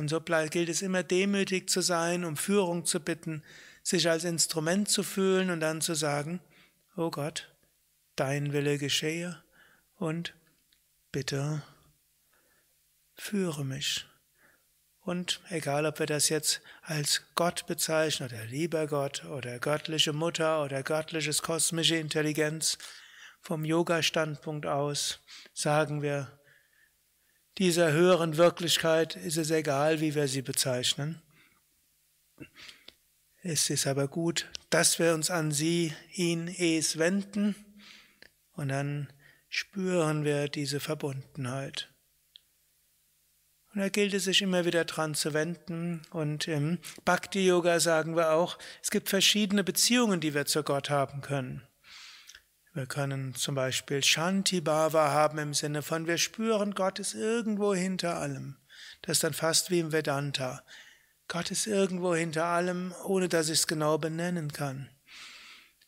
Und 0.00 0.08
so 0.08 0.18
gilt 0.18 0.70
es 0.70 0.80
immer 0.80 1.02
demütig 1.02 1.68
zu 1.68 1.82
sein, 1.82 2.24
um 2.24 2.38
Führung 2.38 2.86
zu 2.86 3.00
bitten, 3.00 3.42
sich 3.82 4.08
als 4.08 4.24
Instrument 4.24 4.88
zu 4.88 5.02
fühlen 5.02 5.50
und 5.50 5.60
dann 5.60 5.82
zu 5.82 5.92
sagen, 5.92 6.40
oh 6.96 7.10
Gott, 7.10 7.54
dein 8.16 8.54
Wille 8.54 8.78
geschehe 8.78 9.42
und 9.96 10.34
bitte 11.12 11.62
führe 13.14 13.62
mich. 13.62 14.06
Und 15.00 15.42
egal, 15.50 15.84
ob 15.84 15.98
wir 15.98 16.06
das 16.06 16.30
jetzt 16.30 16.62
als 16.80 17.22
Gott 17.34 17.66
bezeichnen 17.66 18.30
oder 18.30 18.46
lieber 18.46 18.86
Gott 18.86 19.26
oder 19.26 19.58
göttliche 19.58 20.14
Mutter 20.14 20.64
oder 20.64 20.82
göttliches 20.82 21.42
kosmische 21.42 21.96
Intelligenz, 21.96 22.78
vom 23.42 23.66
Yoga-Standpunkt 23.66 24.64
aus 24.64 25.20
sagen 25.52 26.00
wir, 26.00 26.39
dieser 27.60 27.92
höheren 27.92 28.38
Wirklichkeit 28.38 29.16
ist 29.16 29.36
es 29.36 29.50
egal, 29.50 30.00
wie 30.00 30.14
wir 30.14 30.28
sie 30.28 30.40
bezeichnen. 30.40 31.20
Es 33.42 33.68
ist 33.68 33.86
aber 33.86 34.08
gut, 34.08 34.50
dass 34.70 34.98
wir 34.98 35.12
uns 35.12 35.30
an 35.30 35.52
sie, 35.52 35.92
ihn, 36.14 36.48
es 36.48 36.98
wenden 36.98 37.54
und 38.52 38.68
dann 38.68 39.12
spüren 39.50 40.24
wir 40.24 40.48
diese 40.48 40.80
Verbundenheit. 40.80 41.92
Und 43.74 43.80
da 43.82 43.90
gilt 43.90 44.14
es 44.14 44.24
sich 44.24 44.40
immer 44.40 44.64
wieder 44.64 44.86
dran 44.86 45.14
zu 45.14 45.34
wenden. 45.34 46.02
Und 46.10 46.48
im 46.48 46.78
Bhakti-Yoga 47.04 47.78
sagen 47.78 48.16
wir 48.16 48.32
auch, 48.32 48.58
es 48.82 48.90
gibt 48.90 49.10
verschiedene 49.10 49.62
Beziehungen, 49.62 50.20
die 50.20 50.34
wir 50.34 50.46
zu 50.46 50.62
Gott 50.62 50.88
haben 50.88 51.20
können. 51.20 51.62
Wir 52.72 52.86
können 52.86 53.34
zum 53.34 53.56
Beispiel 53.56 54.04
Shanti 54.04 54.60
Bhava 54.60 55.10
haben 55.10 55.38
im 55.38 55.54
Sinne 55.54 55.82
von, 55.82 56.06
wir 56.06 56.18
spüren, 56.18 56.74
Gott 56.74 57.00
ist 57.00 57.14
irgendwo 57.14 57.74
hinter 57.74 58.18
allem. 58.18 58.58
Das 59.02 59.16
ist 59.16 59.24
dann 59.24 59.32
fast 59.32 59.70
wie 59.70 59.80
im 59.80 59.90
Vedanta. 59.90 60.62
Gott 61.26 61.50
ist 61.50 61.66
irgendwo 61.66 62.14
hinter 62.14 62.44
allem, 62.44 62.94
ohne 63.04 63.28
dass 63.28 63.48
ich 63.48 63.60
es 63.60 63.66
genau 63.66 63.98
benennen 63.98 64.52
kann. 64.52 64.88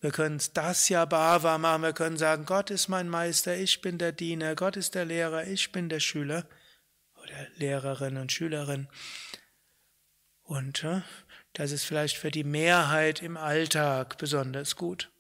Wir 0.01 0.11
können 0.11 0.37
es 0.37 0.53
Dasya 0.53 1.05
Bhava 1.05 1.59
machen, 1.59 1.83
wir 1.83 1.93
können 1.93 2.17
sagen, 2.17 2.47
Gott 2.47 2.71
ist 2.71 2.89
mein 2.89 3.09
Meister, 3.09 3.57
ich 3.57 3.81
bin 3.81 3.99
der 3.99 4.11
Diener, 4.11 4.57
Gott 4.57 4.77
ist 4.77 4.97
der 4.97 5.05
Lehrer, 5.05 5.47
ich 5.47 5.71
bin 5.71 5.89
der 5.89 6.01
Schüler 6.01 6.49
oder 7.23 7.47
Lehrerin 7.55 8.17
und 8.17 8.33
Schülerin. 8.33 8.89
Und 10.43 10.83
äh, 10.83 11.03
das 11.53 11.71
ist 11.71 11.85
vielleicht 11.85 12.17
für 12.17 12.33
die 12.33 12.43
Mehrheit 12.43 13.23
im 13.23 13.37
Alltag 13.37 14.19
besonders 14.19 14.75
gut. 14.75 15.12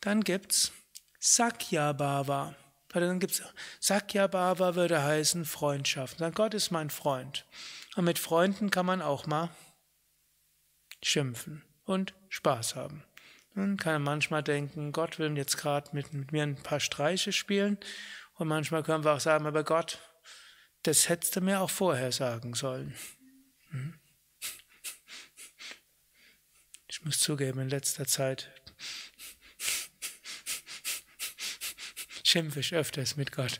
Dann 0.00 0.22
gibt's 0.22 0.72
Sakya 1.18 1.92
Bhava. 1.92 2.54
Dann 2.88 3.20
gibt's 3.20 3.42
Sakya 3.80 4.26
Bhava 4.26 4.74
würde 4.74 5.02
heißen 5.02 5.44
Freundschaft. 5.44 6.18
Sagen, 6.18 6.34
Gott 6.34 6.54
ist 6.54 6.70
mein 6.70 6.90
Freund. 6.90 7.44
Und 7.96 8.04
mit 8.04 8.18
Freunden 8.18 8.70
kann 8.70 8.86
man 8.86 9.02
auch 9.02 9.26
mal 9.26 9.50
schimpfen 11.02 11.64
und 11.84 12.14
Spaß 12.28 12.76
haben. 12.76 13.04
Man 13.54 13.76
kann 13.76 14.02
manchmal 14.02 14.42
denken, 14.42 14.92
Gott 14.92 15.18
will 15.18 15.36
jetzt 15.36 15.56
gerade 15.56 15.90
mit, 15.92 16.12
mit, 16.12 16.30
mir 16.32 16.44
ein 16.44 16.62
paar 16.62 16.80
Streiche 16.80 17.32
spielen. 17.32 17.78
Und 18.34 18.46
manchmal 18.46 18.84
können 18.84 19.04
wir 19.04 19.14
auch 19.14 19.20
sagen, 19.20 19.46
aber 19.46 19.64
Gott, 19.64 19.98
das 20.84 21.08
hättest 21.08 21.34
du 21.34 21.40
mir 21.40 21.60
auch 21.60 21.70
vorher 21.70 22.12
sagen 22.12 22.54
sollen. 22.54 22.94
Hm? 23.70 23.98
Ich 26.86 27.04
muss 27.04 27.18
zugeben, 27.18 27.58
in 27.60 27.68
letzter 27.68 28.06
Zeit 28.06 28.50
schimpfe 32.28 32.60
ich 32.60 32.74
öfters 32.74 33.16
mit 33.16 33.32
Gott. 33.32 33.58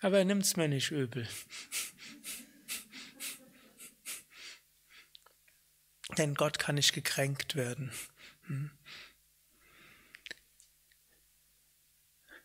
Aber 0.00 0.18
er 0.18 0.24
nimmt 0.24 0.44
es 0.44 0.56
mir 0.56 0.68
nicht 0.68 0.90
übel. 0.90 1.28
Denn 6.16 6.34
Gott 6.34 6.58
kann 6.58 6.76
nicht 6.76 6.92
gekränkt 6.92 7.56
werden. 7.56 7.92
Hm. 8.46 8.70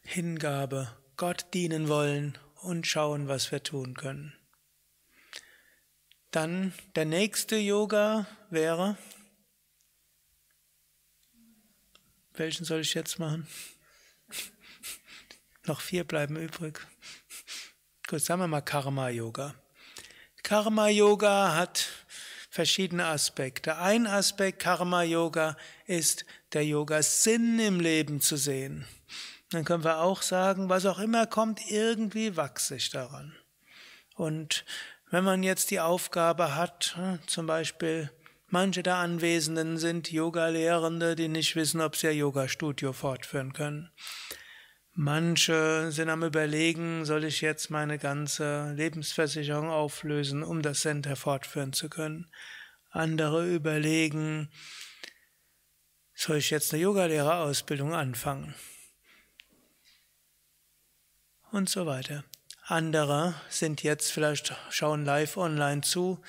Hingabe, 0.04 0.96
Gott 1.18 1.54
dienen 1.54 1.88
wollen 1.88 2.38
und 2.56 2.88
schauen, 2.88 3.28
was 3.28 3.52
wir 3.52 3.64
tun 3.64 3.96
können. 3.96 4.34
Dann 6.32 6.74
der 6.96 7.06
nächste 7.06 7.56
Yoga 7.56 8.28
wäre, 8.50 8.98
welchen 12.40 12.66
soll 12.66 12.82
ich 12.82 12.94
jetzt 12.94 13.20
machen? 13.20 13.48
Noch 15.66 15.82
vier 15.82 16.04
bleiben 16.04 16.36
übrig. 16.36 16.80
Gut, 18.08 18.22
sagen 18.22 18.42
wir 18.42 18.48
mal 18.48 18.62
Karma 18.62 19.10
Yoga. 19.10 19.56
Karma 20.44 20.90
Yoga 20.90 21.56
hat 21.56 21.88
verschiedene 22.52 23.06
Aspekte. 23.06 23.78
Ein 23.78 24.08
Aspekt 24.08 24.60
Karma 24.60 25.04
Yoga 25.04 25.58
ist 25.88 26.26
der 26.54 26.66
Yoga 26.66 27.02
Sinn 27.02 27.60
im 27.60 27.80
Leben 27.80 28.22
zu 28.22 28.38
sehen. 28.38 28.86
Dann 29.50 29.66
können 29.66 29.84
wir 29.84 30.00
auch 30.00 30.22
sagen, 30.22 30.70
was 30.70 30.86
auch 30.86 31.00
immer 31.00 31.28
kommt, 31.28 31.60
irgendwie 31.70 32.38
wachse 32.38 32.76
ich 32.76 32.90
daran. 32.92 33.36
Und 34.16 34.66
wenn 35.12 35.24
man 35.24 35.44
jetzt 35.44 35.72
die 35.72 35.80
Aufgabe 35.80 36.56
hat, 36.56 36.96
hm, 36.96 37.20
zum 37.28 37.48
Beispiel 37.48 38.12
manche 38.56 38.84
der 38.84 38.96
Anwesenden 38.96 39.78
sind 39.78 40.14
Yoga-Lehrende, 40.14 41.18
die 41.18 41.28
nicht 41.28 41.58
wissen, 41.58 41.82
ob 41.82 41.98
sie 41.98 42.08
ihr 42.08 42.16
Yoga-Studio 42.16 42.94
fortführen 42.94 43.52
können. 43.52 43.92
Manche 44.94 45.92
sind 45.92 46.08
am 46.08 46.24
Überlegen, 46.24 47.04
soll 47.04 47.26
ich 47.26 47.42
jetzt 47.42 47.70
meine 47.70 48.00
ganze 48.00 48.72
Lebensversicherung 48.72 49.70
auflösen, 49.70 50.42
um 50.42 50.62
das 50.62 50.80
Center 50.80 51.18
fortführen 51.18 51.74
zu 51.74 51.90
können. 51.90 52.32
Andere 52.92 53.46
überlegen, 53.54 54.50
soll 56.14 56.38
ich 56.38 56.50
jetzt 56.50 56.74
eine 56.74 56.84
Yogalehrerausbildung 56.84 57.94
anfangen? 57.94 58.56
Und 61.52 61.68
so 61.68 61.86
weiter. 61.86 62.24
Andere 62.64 63.36
sind 63.50 63.84
jetzt 63.84 64.14
vielleicht 64.14 64.56
schauen 64.70 65.04
live 65.04 65.36
online 65.36 65.82
zu, 65.82 66.24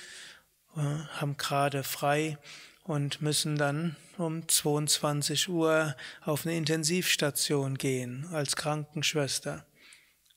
haben 0.82 1.36
gerade 1.36 1.82
frei 1.82 2.38
und 2.84 3.20
müssen 3.22 3.56
dann 3.56 3.96
um 4.18 4.46
22 4.48 5.48
Uhr 5.48 5.96
auf 6.22 6.46
eine 6.46 6.56
Intensivstation 6.56 7.76
gehen 7.76 8.26
als 8.32 8.56
Krankenschwester 8.56 9.66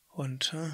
und 0.10 0.54
äh, 0.54 0.72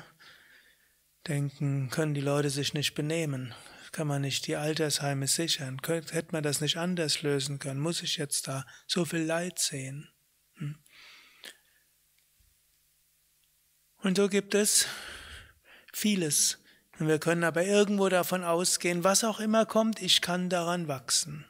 denken, 1.28 1.90
können 1.90 2.14
die 2.14 2.22
Leute 2.22 2.50
sich 2.50 2.74
nicht 2.74 2.94
benehmen? 2.94 3.54
Kann 3.92 4.08
man 4.08 4.22
nicht 4.22 4.48
die 4.48 4.56
Altersheime 4.56 5.28
sichern? 5.28 5.80
Hätte 5.86 6.32
man 6.32 6.44
das 6.44 6.62
nicht 6.62 6.78
anders 6.78 7.22
lösen 7.22 7.60
können? 7.60 7.80
Muss 7.80 8.04
ich 8.04 8.18
jetzt 8.18 8.48
da 8.48 8.66
so 8.88 9.06
viel 9.06 9.22
Leid 9.22 9.60
sehen? 9.60 10.10
Hm? 10.56 10.78
Und 13.98 14.18
so 14.18 14.28
gibt 14.28 14.54
es 14.54 14.88
vieles. 15.94 16.60
Und 17.00 17.08
wir 17.08 17.20
können 17.20 17.44
aber 17.44 17.64
irgendwo 17.64 18.10
davon 18.10 18.44
ausgehen, 18.44 19.04
was 19.04 19.24
auch 19.24 19.40
immer 19.40 19.66
kommt, 19.66 20.02
ich 20.02 20.22
kann 20.22 20.50
daran 20.50 20.88
wachsen. 20.88 21.46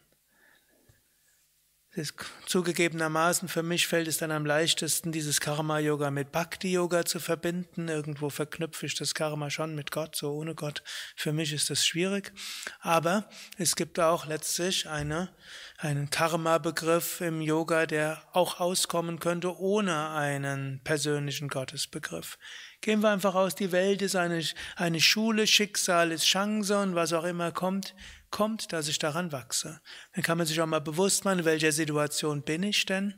Das 1.95 2.13
zugegebenermaßen 2.45 3.47
für 3.47 3.63
mich 3.63 3.87
fällt 3.87 4.09
es 4.09 4.17
dann 4.17 4.31
am 4.31 4.45
leichtesten, 4.45 5.13
dieses 5.13 5.39
Karma-Yoga 5.39 6.11
mit 6.11 6.29
Bhakti-Yoga 6.33 7.05
zu 7.05 7.21
verbinden. 7.21 7.87
Irgendwo 7.87 8.29
verknüpfe 8.29 8.85
ich 8.85 8.95
das 8.95 9.13
Karma 9.13 9.49
schon 9.49 9.75
mit 9.75 9.91
Gott, 9.91 10.13
so 10.13 10.33
ohne 10.33 10.55
Gott. 10.55 10.83
Für 11.15 11.31
mich 11.31 11.53
ist 11.53 11.69
das 11.69 11.85
schwierig. 11.85 12.33
Aber 12.81 13.29
es 13.57 13.77
gibt 13.77 13.97
auch 13.97 14.25
letztlich 14.25 14.89
eine, 14.89 15.29
einen 15.77 16.09
Karma-Begriff 16.09 17.21
im 17.21 17.39
Yoga, 17.39 17.85
der 17.85 18.21
auch 18.33 18.59
auskommen 18.59 19.19
könnte 19.19 19.57
ohne 19.57 20.09
einen 20.09 20.81
persönlichen 20.83 21.47
Gottesbegriff. 21.47 22.37
Gehen 22.81 22.99
wir 22.99 23.09
einfach 23.11 23.35
aus, 23.35 23.55
die 23.55 23.71
Welt 23.71 24.01
ist 24.01 24.17
eine, 24.17 24.43
eine 24.75 24.99
Schule, 24.99 25.47
Schicksal 25.47 26.11
ist 26.11 26.25
Chance 26.25 26.77
und 26.77 26.95
was 26.95 27.13
auch 27.13 27.23
immer 27.23 27.53
kommt, 27.53 27.95
kommt, 28.35 28.73
dass 28.73 28.89
ich 28.89 28.99
daran 28.99 29.31
wachse. 29.31 29.79
Dann 30.13 30.21
kann 30.21 30.37
man 30.37 30.45
sich 30.45 30.59
auch 30.59 30.65
mal 30.65 30.81
bewusst 30.81 31.23
machen, 31.23 31.39
in 31.39 31.45
welcher 31.45 31.71
Situation 31.71 32.41
bin 32.41 32.63
ich 32.63 32.85
denn? 32.85 33.13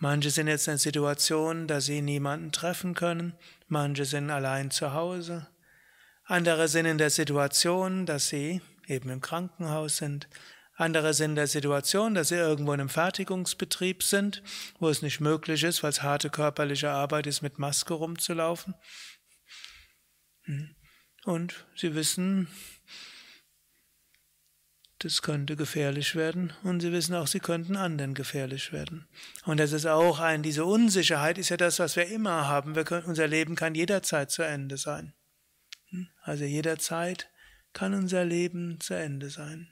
Manche 0.00 0.30
sind 0.30 0.48
jetzt 0.48 0.66
in 0.66 0.72
der 0.72 0.78
Situation, 0.78 1.68
dass 1.68 1.86
sie 1.86 2.02
niemanden 2.02 2.50
treffen 2.50 2.94
können, 2.94 3.36
manche 3.68 4.04
sind 4.04 4.30
allein 4.30 4.72
zu 4.72 4.94
Hause, 4.94 5.46
andere 6.24 6.66
sind 6.66 6.86
in 6.86 6.98
der 6.98 7.10
Situation, 7.10 8.04
dass 8.04 8.26
sie 8.26 8.60
eben 8.88 9.10
im 9.10 9.20
Krankenhaus 9.20 9.98
sind, 9.98 10.28
andere 10.74 11.14
sind 11.14 11.30
in 11.30 11.36
der 11.36 11.46
Situation, 11.46 12.14
dass 12.14 12.28
sie 12.28 12.34
irgendwo 12.34 12.72
in 12.72 12.80
einem 12.80 12.88
Fertigungsbetrieb 12.88 14.02
sind, 14.02 14.42
wo 14.80 14.88
es 14.88 15.02
nicht 15.02 15.20
möglich 15.20 15.62
ist, 15.62 15.84
weil 15.84 15.90
es 15.90 16.02
harte 16.02 16.30
körperliche 16.30 16.90
Arbeit 16.90 17.28
ist, 17.28 17.42
mit 17.42 17.60
Maske 17.60 17.94
rumzulaufen. 17.94 18.74
Hm. 20.42 20.74
Und 21.24 21.66
sie 21.76 21.94
wissen, 21.94 22.48
das 25.00 25.22
könnte 25.22 25.54
gefährlich 25.54 26.16
werden 26.16 26.52
und 26.64 26.80
sie 26.80 26.90
wissen 26.90 27.14
auch, 27.14 27.28
sie 27.28 27.38
könnten 27.38 27.76
anderen 27.76 28.14
gefährlich 28.14 28.72
werden. 28.72 29.06
Und 29.44 29.58
das 29.60 29.72
ist 29.72 29.86
auch 29.86 30.18
ein, 30.18 30.42
diese 30.42 30.64
Unsicherheit 30.64 31.38
ist 31.38 31.50
ja 31.50 31.56
das, 31.56 31.78
was 31.78 31.94
wir 31.94 32.06
immer 32.06 32.48
haben. 32.48 32.74
Wir 32.74 32.84
können, 32.84 33.06
unser 33.06 33.28
Leben 33.28 33.54
kann 33.54 33.74
jederzeit 33.74 34.30
zu 34.30 34.42
Ende 34.42 34.76
sein. 34.76 35.14
Hm. 35.90 36.08
Also 36.22 36.44
jederzeit 36.44 37.30
kann 37.72 37.94
unser 37.94 38.24
Leben 38.24 38.80
zu 38.80 38.94
Ende 38.94 39.30
sein. 39.30 39.68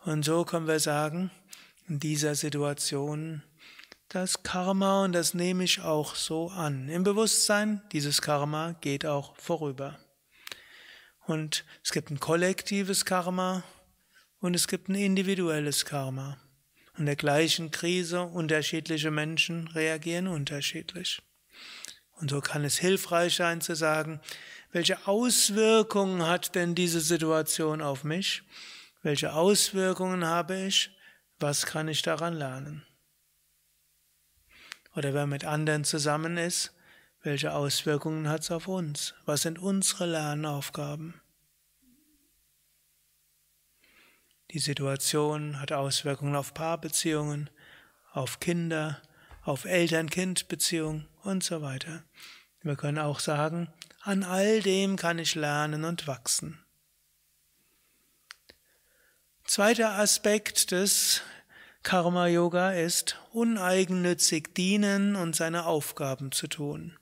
Und 0.00 0.24
so 0.24 0.44
können 0.44 0.66
wir 0.66 0.80
sagen, 0.80 1.30
in 1.88 1.98
dieser 1.98 2.34
Situation, 2.34 3.42
das 4.08 4.42
Karma, 4.42 5.04
und 5.04 5.12
das 5.12 5.32
nehme 5.32 5.64
ich 5.64 5.80
auch 5.80 6.14
so 6.14 6.48
an, 6.50 6.90
im 6.90 7.02
Bewusstsein, 7.02 7.82
dieses 7.92 8.20
Karma 8.20 8.72
geht 8.80 9.06
auch 9.06 9.34
vorüber. 9.38 9.98
Und 11.26 11.64
es 11.82 11.90
gibt 11.92 12.10
ein 12.10 12.20
kollektives 12.20 13.04
Karma 13.04 13.64
und 14.40 14.54
es 14.54 14.68
gibt 14.68 14.88
ein 14.88 14.94
individuelles 14.94 15.84
Karma. 15.84 16.38
In 16.98 17.06
der 17.06 17.16
gleichen 17.16 17.70
Krise 17.70 18.22
unterschiedliche 18.22 19.10
Menschen 19.10 19.68
reagieren 19.68 20.28
unterschiedlich. 20.28 21.22
Und 22.12 22.30
so 22.30 22.40
kann 22.40 22.64
es 22.64 22.78
hilfreich 22.78 23.34
sein 23.34 23.60
zu 23.60 23.74
sagen, 23.74 24.20
welche 24.70 25.06
Auswirkungen 25.06 26.26
hat 26.26 26.54
denn 26.54 26.74
diese 26.74 27.00
Situation 27.00 27.80
auf 27.80 28.04
mich? 28.04 28.42
Welche 29.02 29.32
Auswirkungen 29.32 30.24
habe 30.24 30.66
ich? 30.66 30.90
Was 31.38 31.66
kann 31.66 31.88
ich 31.88 32.02
daran 32.02 32.34
lernen? 32.34 32.86
Oder 34.94 35.14
wer 35.14 35.26
mit 35.26 35.44
anderen 35.44 35.84
zusammen 35.84 36.36
ist, 36.36 36.72
welche 37.24 37.54
Auswirkungen 37.54 38.28
hat 38.28 38.42
es 38.42 38.50
auf 38.50 38.68
uns? 38.68 39.14
Was 39.24 39.42
sind 39.42 39.58
unsere 39.58 40.06
Lernaufgaben? 40.06 41.20
Die 44.50 44.58
Situation 44.58 45.58
hat 45.58 45.72
Auswirkungen 45.72 46.36
auf 46.36 46.54
Paarbeziehungen, 46.54 47.50
auf 48.12 48.40
Kinder, 48.40 49.00
auf 49.42 49.64
Eltern-Kind-Beziehungen 49.64 51.08
und 51.22 51.42
so 51.42 51.62
weiter. 51.62 52.04
Wir 52.62 52.76
können 52.76 52.98
auch 52.98 53.20
sagen, 53.20 53.72
an 54.02 54.22
all 54.22 54.60
dem 54.60 54.96
kann 54.96 55.18
ich 55.18 55.34
lernen 55.34 55.84
und 55.84 56.06
wachsen. 56.06 56.62
Zweiter 59.44 59.98
Aspekt 59.98 60.70
des 60.70 61.22
Karma 61.82 62.28
Yoga 62.28 62.72
ist 62.72 63.18
uneigennützig 63.32 64.54
dienen 64.54 65.16
und 65.16 65.34
seine 65.34 65.66
Aufgaben 65.66 66.30
zu 66.30 66.48
tun. 66.48 66.98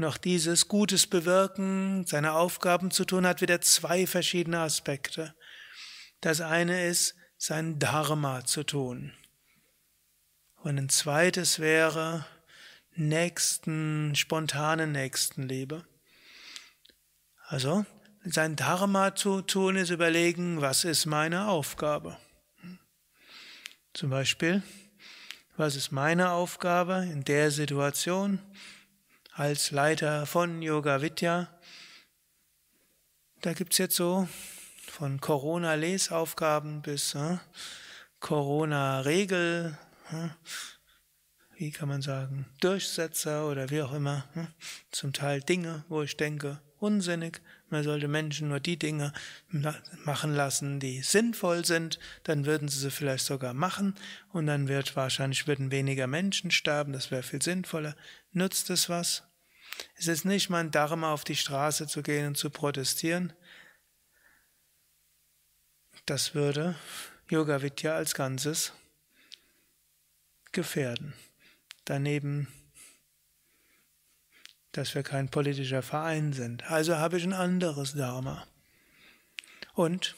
Und 0.00 0.06
auch 0.06 0.16
dieses 0.16 0.66
Gutes 0.66 1.06
bewirken, 1.06 2.06
seine 2.06 2.32
Aufgaben 2.32 2.90
zu 2.90 3.04
tun, 3.04 3.26
hat 3.26 3.42
wieder 3.42 3.60
zwei 3.60 4.06
verschiedene 4.06 4.60
Aspekte. 4.60 5.34
Das 6.22 6.40
eine 6.40 6.86
ist, 6.86 7.16
sein 7.36 7.78
Dharma 7.78 8.46
zu 8.46 8.64
tun. 8.64 9.12
Und 10.56 10.78
ein 10.78 10.88
zweites 10.88 11.58
wäre 11.58 12.24
Nächsten, 12.94 14.14
spontane 14.14 14.86
Nächstenliebe. 14.86 15.84
Also, 17.48 17.84
sein 18.24 18.56
Dharma 18.56 19.14
zu 19.14 19.42
tun 19.42 19.76
ist 19.76 19.90
überlegen, 19.90 20.62
was 20.62 20.84
ist 20.84 21.04
meine 21.04 21.48
Aufgabe. 21.48 22.16
Zum 23.92 24.08
Beispiel, 24.08 24.62
was 25.58 25.76
ist 25.76 25.92
meine 25.92 26.30
Aufgabe 26.30 27.06
in 27.12 27.22
der 27.22 27.50
Situation 27.50 28.38
als 29.40 29.70
Leiter 29.70 30.26
von 30.26 30.60
Yoga 30.60 31.00
Vidya? 31.00 31.48
Da 33.40 33.54
gibt 33.54 33.72
es 33.72 33.78
jetzt 33.78 33.96
so 33.96 34.28
von 34.86 35.18
Corona-Lesaufgaben 35.18 36.82
bis 36.82 37.14
äh, 37.14 37.38
Corona-Regel, 38.18 39.78
äh, 40.12 40.28
wie 41.56 41.70
kann 41.70 41.88
man 41.88 42.02
sagen, 42.02 42.50
Durchsetzer 42.60 43.48
oder 43.48 43.70
wie 43.70 43.80
auch 43.80 43.94
immer. 43.94 44.26
Äh, 44.34 44.44
zum 44.90 45.14
Teil 45.14 45.40
Dinge, 45.40 45.86
wo 45.88 46.02
ich 46.02 46.18
denke, 46.18 46.60
unsinnig, 46.78 47.40
man 47.70 47.82
sollte 47.82 48.08
Menschen 48.08 48.48
nur 48.48 48.60
die 48.60 48.78
Dinge 48.78 49.14
machen 50.04 50.34
lassen, 50.34 50.80
die 50.80 51.00
sinnvoll 51.00 51.64
sind, 51.64 51.98
dann 52.24 52.44
würden 52.44 52.68
sie 52.68 52.78
sie 52.78 52.90
vielleicht 52.90 53.24
sogar 53.24 53.54
machen 53.54 53.94
und 54.34 54.46
dann 54.46 54.68
wird 54.68 54.96
wahrscheinlich 54.96 55.46
würden 55.46 55.70
weniger 55.70 56.06
Menschen 56.06 56.50
sterben, 56.50 56.92
das 56.92 57.10
wäre 57.10 57.22
viel 57.22 57.40
sinnvoller. 57.40 57.96
Nutzt 58.32 58.68
es 58.68 58.90
was? 58.90 59.29
Es 59.96 60.06
ist 60.06 60.24
nicht 60.24 60.50
mein 60.50 60.70
Dharma, 60.70 61.12
auf 61.12 61.24
die 61.24 61.36
Straße 61.36 61.86
zu 61.86 62.02
gehen 62.02 62.28
und 62.28 62.36
zu 62.36 62.50
protestieren. 62.50 63.32
Das 66.06 66.34
würde 66.34 66.76
Yoga 67.28 67.62
Vidya 67.62 67.94
als 67.94 68.14
Ganzes 68.14 68.72
gefährden. 70.52 71.14
Daneben 71.84 72.48
dass 74.72 74.94
wir 74.94 75.02
kein 75.02 75.28
politischer 75.28 75.82
Verein 75.82 76.32
sind. 76.32 76.70
Also 76.70 76.96
habe 76.96 77.16
ich 77.16 77.24
ein 77.24 77.32
anderes 77.32 77.94
Dharma. 77.94 78.46
Und 79.74 80.14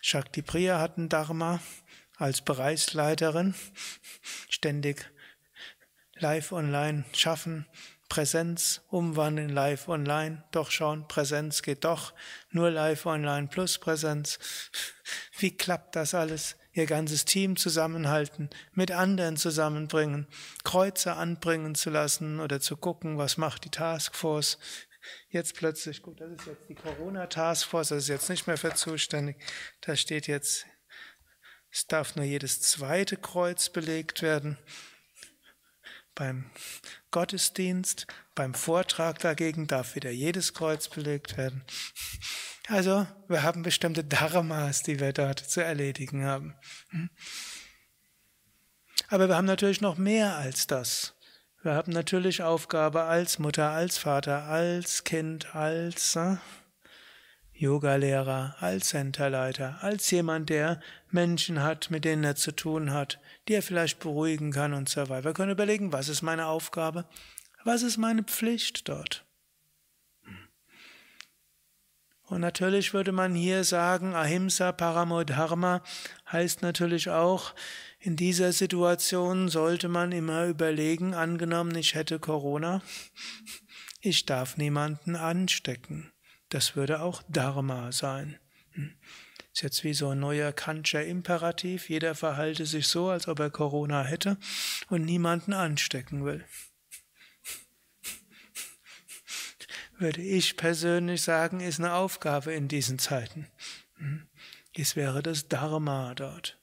Shakti 0.00 0.42
Priya 0.42 0.80
hat 0.80 0.98
ein 0.98 1.08
Dharma 1.08 1.60
als 2.16 2.42
Bereichsleiterin, 2.42 3.54
ständig 4.48 5.10
live 6.14 6.52
online 6.52 7.04
schaffen, 7.12 7.66
Präsenz 8.08 8.82
umwandeln, 8.88 9.48
live 9.48 9.88
online, 9.88 10.44
doch 10.52 10.70
schauen, 10.70 11.08
Präsenz 11.08 11.62
geht 11.62 11.84
doch, 11.84 12.14
nur 12.50 12.70
live 12.70 13.06
online 13.06 13.48
plus 13.48 13.78
Präsenz. 13.78 14.38
Wie 15.38 15.56
klappt 15.56 15.96
das 15.96 16.14
alles? 16.14 16.56
ihr 16.76 16.86
ganzes 16.86 17.24
Team 17.24 17.56
zusammenhalten, 17.56 18.50
mit 18.72 18.92
anderen 18.92 19.36
zusammenbringen, 19.36 20.26
Kreuze 20.62 21.14
anbringen 21.14 21.74
zu 21.74 21.88
lassen 21.88 22.38
oder 22.38 22.60
zu 22.60 22.76
gucken, 22.76 23.16
was 23.16 23.38
macht 23.38 23.64
die 23.64 23.70
Taskforce. 23.70 24.58
Jetzt 25.30 25.54
plötzlich, 25.54 26.02
gut, 26.02 26.20
das 26.20 26.32
ist 26.32 26.46
jetzt 26.46 26.68
die 26.68 26.74
Corona 26.74 27.26
Taskforce, 27.28 27.88
das 27.88 28.02
ist 28.04 28.08
jetzt 28.08 28.28
nicht 28.28 28.46
mehr 28.46 28.58
für 28.58 28.74
zuständig. 28.74 29.36
Da 29.80 29.96
steht 29.96 30.26
jetzt, 30.26 30.66
es 31.70 31.86
darf 31.86 32.14
nur 32.14 32.24
jedes 32.24 32.60
zweite 32.60 33.16
Kreuz 33.16 33.70
belegt 33.70 34.20
werden. 34.20 34.58
Beim 36.14 36.50
Gottesdienst, 37.16 38.06
beim 38.34 38.52
Vortrag 38.52 39.20
dagegen 39.20 39.66
darf 39.66 39.94
wieder 39.94 40.10
jedes 40.10 40.52
Kreuz 40.52 40.88
belegt 40.88 41.38
werden. 41.38 41.64
Also, 42.68 43.06
wir 43.26 43.42
haben 43.42 43.62
bestimmte 43.62 44.04
Dharmas, 44.04 44.82
die 44.82 45.00
wir 45.00 45.14
dort 45.14 45.38
zu 45.38 45.64
erledigen 45.64 46.26
haben. 46.26 46.54
Hm? 46.90 47.08
Aber 49.08 49.28
wir 49.30 49.36
haben 49.36 49.46
natürlich 49.46 49.80
noch 49.80 49.96
mehr 49.96 50.36
als 50.36 50.66
das. 50.66 51.14
Wir 51.62 51.72
haben 51.72 51.90
natürlich 51.90 52.42
Aufgabe 52.42 53.04
als 53.04 53.38
Mutter, 53.38 53.70
als 53.70 53.96
Vater, 53.96 54.44
als 54.44 55.04
Kind, 55.04 55.54
als 55.54 56.16
äh, 56.16 56.36
Yogalehrer, 57.58 58.56
als 58.60 58.90
Centerleiter, 58.90 59.78
als 59.82 60.10
jemand, 60.10 60.50
der 60.50 60.80
Menschen 61.10 61.62
hat, 61.62 61.90
mit 61.90 62.04
denen 62.04 62.24
er 62.24 62.36
zu 62.36 62.52
tun 62.52 62.92
hat, 62.92 63.18
die 63.48 63.54
er 63.54 63.62
vielleicht 63.62 63.98
beruhigen 63.98 64.52
kann 64.52 64.74
und 64.74 64.88
so 64.88 65.08
weiter. 65.08 65.24
Wir 65.24 65.32
können 65.32 65.52
überlegen, 65.52 65.92
was 65.92 66.08
ist 66.08 66.22
meine 66.22 66.46
Aufgabe, 66.46 67.06
was 67.64 67.82
ist 67.82 67.96
meine 67.96 68.22
Pflicht 68.22 68.88
dort. 68.88 69.24
Und 72.28 72.40
natürlich 72.40 72.92
würde 72.92 73.12
man 73.12 73.34
hier 73.34 73.62
sagen, 73.62 74.14
Ahimsa 74.14 74.72
Paramodharma 74.72 75.82
heißt 76.30 76.60
natürlich 76.60 77.08
auch, 77.08 77.54
in 78.00 78.16
dieser 78.16 78.52
Situation 78.52 79.48
sollte 79.48 79.88
man 79.88 80.12
immer 80.12 80.46
überlegen, 80.46 81.14
angenommen, 81.14 81.74
ich 81.76 81.94
hätte 81.94 82.18
Corona, 82.18 82.82
ich 84.00 84.26
darf 84.26 84.56
niemanden 84.56 85.14
anstecken. 85.14 86.12
Das 86.48 86.76
würde 86.76 87.00
auch 87.00 87.22
Dharma 87.28 87.92
sein. 87.92 88.38
Hm. 88.72 88.94
Ist 89.52 89.62
jetzt 89.62 89.84
wie 89.84 89.94
so 89.94 90.10
ein 90.10 90.20
neuer 90.20 90.52
Kantscher 90.52 91.04
Imperativ. 91.04 91.88
Jeder 91.88 92.14
verhalte 92.14 92.66
sich 92.66 92.88
so, 92.88 93.08
als 93.08 93.26
ob 93.26 93.40
er 93.40 93.50
Corona 93.50 94.04
hätte 94.04 94.36
und 94.90 95.04
niemanden 95.04 95.54
anstecken 95.54 96.24
will. 96.24 96.44
würde 99.98 100.20
ich 100.20 100.56
persönlich 100.56 101.22
sagen, 101.22 101.60
ist 101.60 101.80
eine 101.80 101.94
Aufgabe 101.94 102.52
in 102.52 102.68
diesen 102.68 102.98
Zeiten. 102.98 103.48
Hm? 103.96 104.28
Es 104.74 104.94
wäre 104.94 105.22
das 105.22 105.48
Dharma 105.48 106.14
dort. 106.14 106.60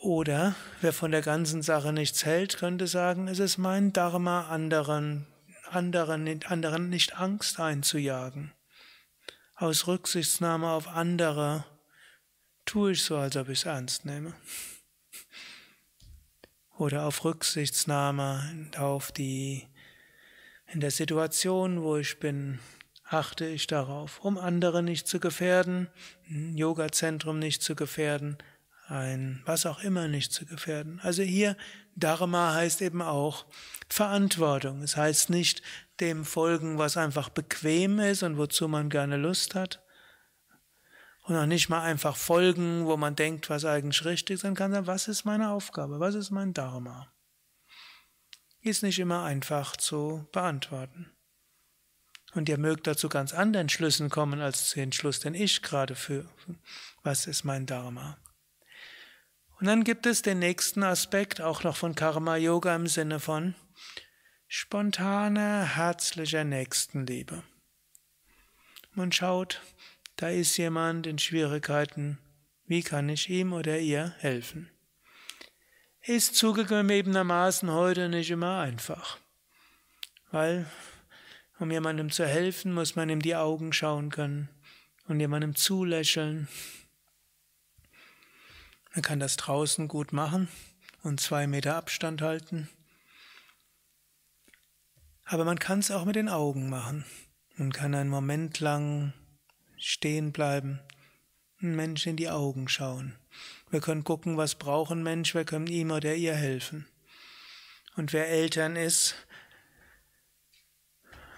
Oder 0.00 0.54
wer 0.80 0.92
von 0.92 1.10
der 1.10 1.22
ganzen 1.22 1.62
Sache 1.62 1.92
nichts 1.92 2.24
hält, 2.24 2.58
könnte 2.58 2.86
sagen, 2.86 3.28
es 3.28 3.38
ist 3.38 3.56
mein 3.56 3.92
Dharma, 3.92 4.48
anderen, 4.48 5.26
anderen, 5.70 6.44
anderen 6.44 6.90
nicht 6.90 7.16
Angst 7.16 7.58
einzujagen. 7.58 8.52
Aus 9.54 9.86
Rücksichtnahme 9.86 10.68
auf 10.68 10.86
andere 10.86 11.64
tue 12.66 12.92
ich 12.92 13.02
so, 13.02 13.16
als 13.16 13.36
ob 13.36 13.48
ich 13.48 13.60
es 13.60 13.64
ernst 13.64 14.04
nehme. 14.04 14.34
Oder 16.76 17.06
auf 17.06 17.24
Rücksichtnahme 17.24 18.68
auf 18.76 19.12
die, 19.12 19.66
in 20.66 20.80
der 20.80 20.90
Situation, 20.90 21.82
wo 21.82 21.96
ich 21.96 22.20
bin, 22.20 22.58
achte 23.02 23.46
ich 23.46 23.66
darauf, 23.66 24.20
um 24.20 24.36
andere 24.36 24.82
nicht 24.82 25.08
zu 25.08 25.20
gefährden, 25.20 25.88
ein 26.28 26.54
Yoga-Zentrum 26.54 27.38
nicht 27.38 27.62
zu 27.62 27.74
gefährden, 27.74 28.36
ein 28.88 29.42
was 29.44 29.66
auch 29.66 29.80
immer 29.80 30.08
nicht 30.08 30.32
zu 30.32 30.46
gefährden. 30.46 31.00
Also 31.02 31.22
hier 31.22 31.56
Dharma 31.94 32.54
heißt 32.54 32.82
eben 32.82 33.02
auch 33.02 33.46
Verantwortung. 33.88 34.82
Es 34.82 34.96
heißt 34.96 35.30
nicht 35.30 35.62
dem 36.00 36.24
folgen, 36.24 36.78
was 36.78 36.96
einfach 36.96 37.28
bequem 37.28 37.98
ist 37.98 38.22
und 38.22 38.36
wozu 38.36 38.68
man 38.68 38.90
gerne 38.90 39.16
Lust 39.16 39.54
hat. 39.54 39.82
Und 41.24 41.36
auch 41.36 41.46
nicht 41.46 41.68
mal 41.68 41.82
einfach 41.82 42.16
folgen, 42.16 42.86
wo 42.86 42.96
man 42.96 43.16
denkt, 43.16 43.50
was 43.50 43.64
eigentlich 43.64 44.04
richtig 44.04 44.34
ist, 44.34 44.40
sondern 44.42 44.56
kann 44.56 44.72
sagen, 44.72 44.86
was 44.86 45.08
ist 45.08 45.24
meine 45.24 45.50
Aufgabe, 45.50 45.98
was 45.98 46.14
ist 46.14 46.30
mein 46.30 46.54
Dharma. 46.54 47.12
Ist 48.60 48.84
nicht 48.84 49.00
immer 49.00 49.24
einfach 49.24 49.76
zu 49.76 50.28
beantworten. 50.30 51.10
Und 52.34 52.48
ihr 52.48 52.58
mögt 52.58 52.86
dazu 52.86 53.08
ganz 53.08 53.32
anderen 53.32 53.68
Schlüssen 53.68 54.10
kommen 54.10 54.40
als 54.40 54.72
den 54.72 54.92
Schluss, 54.92 55.18
den 55.18 55.34
ich 55.34 55.62
gerade 55.62 55.96
führe. 55.96 56.28
Was 57.02 57.26
ist 57.26 57.44
mein 57.44 57.66
Dharma? 57.66 58.18
Und 59.58 59.66
dann 59.66 59.84
gibt 59.84 60.04
es 60.04 60.20
den 60.20 60.38
nächsten 60.38 60.82
Aspekt, 60.82 61.40
auch 61.40 61.62
noch 61.62 61.76
von 61.76 61.94
Karma 61.94 62.36
Yoga 62.36 62.76
im 62.76 62.86
Sinne 62.86 63.20
von 63.20 63.54
spontane, 64.48 65.76
herzliche 65.76 66.44
Nächstenliebe. 66.44 67.42
Man 68.92 69.12
schaut, 69.12 69.62
da 70.16 70.28
ist 70.28 70.56
jemand 70.58 71.06
in 71.06 71.18
Schwierigkeiten, 71.18 72.18
wie 72.66 72.82
kann 72.82 73.08
ich 73.08 73.30
ihm 73.30 73.52
oder 73.52 73.78
ihr 73.78 74.14
helfen? 74.18 74.70
Ist 76.02 76.36
zugegebenermaßen 76.36 77.70
heute 77.70 78.08
nicht 78.08 78.30
immer 78.30 78.60
einfach, 78.60 79.18
weil 80.30 80.70
um 81.58 81.70
jemandem 81.70 82.10
zu 82.10 82.26
helfen, 82.26 82.74
muss 82.74 82.94
man 82.94 83.08
ihm 83.08 83.22
die 83.22 83.36
Augen 83.36 83.72
schauen 83.72 84.10
können 84.10 84.50
und 85.08 85.18
jemandem 85.18 85.56
zulächeln 85.56 86.46
man 88.96 89.02
kann 89.02 89.20
das 89.20 89.36
draußen 89.36 89.88
gut 89.88 90.14
machen 90.14 90.48
und 91.02 91.20
zwei 91.20 91.46
Meter 91.46 91.76
Abstand 91.76 92.22
halten. 92.22 92.70
Aber 95.26 95.44
man 95.44 95.58
kann 95.58 95.80
es 95.80 95.90
auch 95.90 96.06
mit 96.06 96.16
den 96.16 96.30
Augen 96.30 96.70
machen. 96.70 97.04
Man 97.56 97.74
kann 97.74 97.94
einen 97.94 98.08
Moment 98.08 98.58
lang 98.58 99.12
stehen 99.76 100.32
bleiben, 100.32 100.80
einen 101.60 101.76
Menschen 101.76 102.10
in 102.10 102.16
die 102.16 102.30
Augen 102.30 102.68
schauen. 102.68 103.14
Wir 103.68 103.82
können 103.82 104.02
gucken, 104.02 104.38
was 104.38 104.54
braucht 104.54 104.92
ein 104.92 105.02
Mensch, 105.02 105.34
wir 105.34 105.44
können 105.44 105.66
ihm 105.66 105.90
oder 105.90 106.14
ihr 106.14 106.34
helfen. 106.34 106.86
Und 107.96 108.14
wer 108.14 108.30
Eltern 108.30 108.76
ist, 108.76 109.14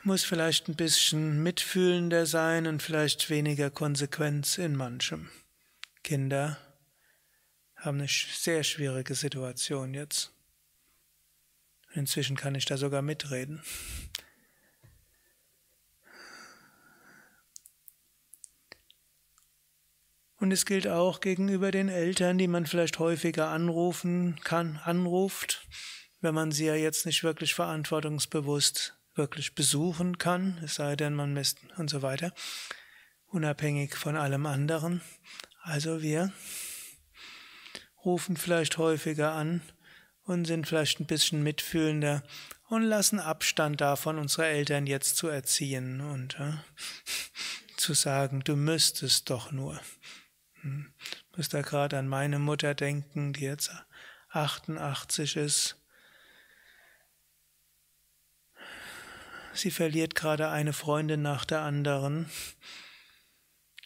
muss 0.04 0.22
vielleicht 0.22 0.68
ein 0.68 0.76
bisschen 0.76 1.42
mitfühlender 1.42 2.24
sein 2.24 2.68
und 2.68 2.84
vielleicht 2.84 3.30
weniger 3.30 3.68
Konsequenz 3.68 4.58
in 4.58 4.76
manchem. 4.76 5.28
Kinder 6.04 6.56
haben 7.78 7.98
eine 7.98 8.08
sehr 8.08 8.64
schwierige 8.64 9.14
Situation 9.14 9.94
jetzt. 9.94 10.32
Inzwischen 11.92 12.36
kann 12.36 12.54
ich 12.54 12.64
da 12.64 12.76
sogar 12.76 13.02
mitreden. 13.02 13.62
Und 20.40 20.52
es 20.52 20.66
gilt 20.66 20.86
auch 20.86 21.20
gegenüber 21.20 21.72
den 21.72 21.88
Eltern, 21.88 22.38
die 22.38 22.46
man 22.46 22.66
vielleicht 22.66 23.00
häufiger 23.00 23.48
anrufen 23.48 24.38
kann, 24.44 24.76
anruft, 24.84 25.66
wenn 26.20 26.34
man 26.34 26.52
sie 26.52 26.66
ja 26.66 26.74
jetzt 26.74 27.06
nicht 27.06 27.24
wirklich 27.24 27.54
verantwortungsbewusst 27.54 28.96
wirklich 29.14 29.56
besuchen 29.56 30.18
kann, 30.18 30.58
es 30.62 30.76
sei 30.76 30.94
denn, 30.94 31.14
man 31.14 31.34
misst 31.34 31.58
und 31.76 31.90
so 31.90 32.02
weiter, 32.02 32.32
unabhängig 33.26 33.96
von 33.96 34.16
allem 34.16 34.46
anderen. 34.46 35.02
Also 35.62 36.02
wir 36.02 36.32
rufen 38.04 38.36
vielleicht 38.36 38.78
häufiger 38.78 39.32
an 39.32 39.62
und 40.24 40.44
sind 40.44 40.66
vielleicht 40.66 41.00
ein 41.00 41.06
bisschen 41.06 41.42
mitfühlender 41.42 42.22
und 42.68 42.82
lassen 42.82 43.18
Abstand 43.18 43.80
davon, 43.80 44.18
unsere 44.18 44.46
Eltern 44.46 44.86
jetzt 44.86 45.16
zu 45.16 45.28
erziehen 45.28 46.00
und 46.00 46.38
äh, 46.38 46.52
zu 47.76 47.94
sagen, 47.94 48.40
du 48.44 48.56
müsstest 48.56 49.30
doch 49.30 49.52
nur. 49.52 49.80
Hm. 50.60 50.92
Ich 51.30 51.36
muss 51.36 51.48
da 51.48 51.62
gerade 51.62 51.98
an 51.98 52.08
meine 52.08 52.38
Mutter 52.38 52.74
denken, 52.74 53.32
die 53.32 53.44
jetzt 53.44 53.70
88 54.30 55.36
ist. 55.36 55.76
Sie 59.54 59.70
verliert 59.70 60.14
gerade 60.14 60.50
eine 60.50 60.72
Freundin 60.72 61.22
nach 61.22 61.44
der 61.44 61.62
anderen. 61.62 62.30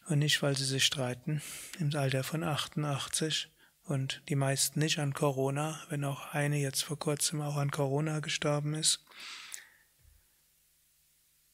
Und 0.07 0.19
nicht, 0.19 0.43
weil 0.43 0.57
sie 0.57 0.65
sich 0.65 0.85
streiten, 0.85 1.41
im 1.79 1.95
Alter 1.95 2.25
von 2.25 2.43
88 2.43 3.52
und 3.85 4.23
die 4.29 4.37
meisten 4.37 4.79
nicht 4.79 4.99
an 4.99 5.15
Corona, 5.15 5.83
wenn 5.89 6.05
auch 6.05 6.33
eine 6.33 6.59
jetzt 6.59 6.83
vor 6.83 6.99
kurzem 6.99 7.41
auch 7.41 7.57
an 7.57 7.71
Corona 7.71 8.21
gestorben 8.21 8.75
ist. 8.75 9.05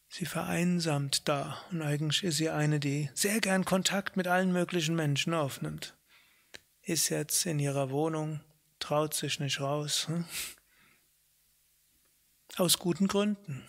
Sie 0.09 0.27
vereinsamt 0.27 1.29
da 1.29 1.63
und 1.71 1.83
eigentlich 1.83 2.25
ist 2.25 2.39
sie 2.39 2.49
eine, 2.49 2.81
die 2.81 3.11
sehr 3.15 3.41
gern 3.41 3.65
Kontakt 3.65 4.17
mit 4.17 4.27
allen 4.27 4.53
möglichen 4.53 4.97
Menschen 4.97 5.35
aufnimmt. 5.35 5.97
Ist 6.83 7.11
jetzt 7.11 7.45
in 7.45 7.59
ihrer 7.59 7.91
Wohnung, 7.91 8.41
traut 8.79 9.13
sich 9.13 9.39
nicht 9.41 9.61
raus. 9.61 10.09
Hm? 10.09 10.25
Aus 12.57 12.79
guten 12.79 13.07
Gründen. 13.07 13.65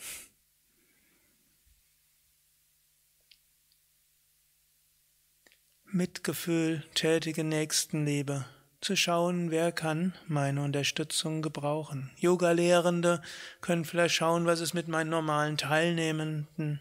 Mitgefühl, 5.92 6.84
tätige 6.94 7.44
Nächstenliebe, 7.44 8.46
zu 8.80 8.96
schauen, 8.96 9.50
wer 9.50 9.72
kann 9.72 10.14
meine 10.28 10.62
Unterstützung 10.62 11.42
gebrauchen. 11.42 12.12
Yoga-Lehrende 12.18 13.22
können 13.62 13.86
vielleicht 13.86 14.14
schauen, 14.14 14.46
was 14.46 14.60
ist 14.60 14.76
mit 14.76 14.88
meinen 14.88 15.10
normalen 15.10 15.58
Teilnehmenden. 15.58 16.80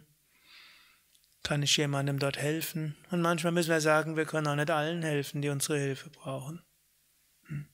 Kann 1.42 1.62
ich 1.62 1.76
jemandem 1.78 2.18
dort 2.18 2.36
helfen? 2.36 2.96
Und 3.10 3.22
manchmal 3.22 3.52
müssen 3.52 3.70
wir 3.70 3.80
sagen, 3.80 4.16
wir 4.16 4.26
können 4.26 4.46
auch 4.46 4.56
nicht 4.56 4.70
allen 4.70 5.02
helfen, 5.02 5.40
die 5.40 5.48
unsere 5.48 5.78
Hilfe 5.78 6.10
brauchen. 6.10 6.62
Hm. 7.46 7.66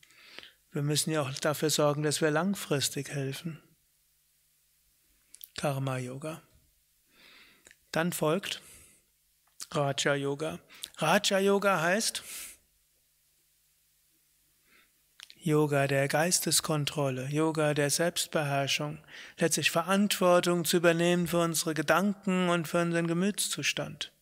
Wir 0.70 0.82
müssen 0.82 1.10
ja 1.10 1.22
auch 1.22 1.32
dafür 1.34 1.70
sorgen, 1.70 2.04
dass 2.04 2.20
wir 2.20 2.30
langfristig 2.30 3.08
helfen. 3.08 3.60
Karma 5.56 5.98
Yoga. 5.98 6.42
Dann 7.90 8.12
folgt 8.12 8.62
Raja 9.72 10.14
Yoga. 10.14 10.60
Raja 10.96 11.38
Yoga 11.38 11.80
heißt 11.80 12.22
Yoga 15.36 15.86
der 15.86 16.08
Geisteskontrolle, 16.08 17.26
Yoga 17.26 17.74
der 17.74 17.90
Selbstbeherrschung, 17.90 18.98
letztlich 19.38 19.70
Verantwortung 19.70 20.64
zu 20.64 20.78
übernehmen 20.78 21.26
für 21.26 21.40
unsere 21.40 21.74
Gedanken 21.74 22.48
und 22.48 22.68
für 22.68 22.80
unseren 22.80 23.08
Gemütszustand. 23.08 24.12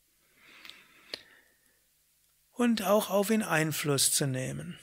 Und 2.53 2.83
auch 2.83 3.11
auf 3.11 3.31
ihn 3.31 3.43
Einfluss 3.43 4.11
zu 4.11 4.27
nehmen. 4.27 4.79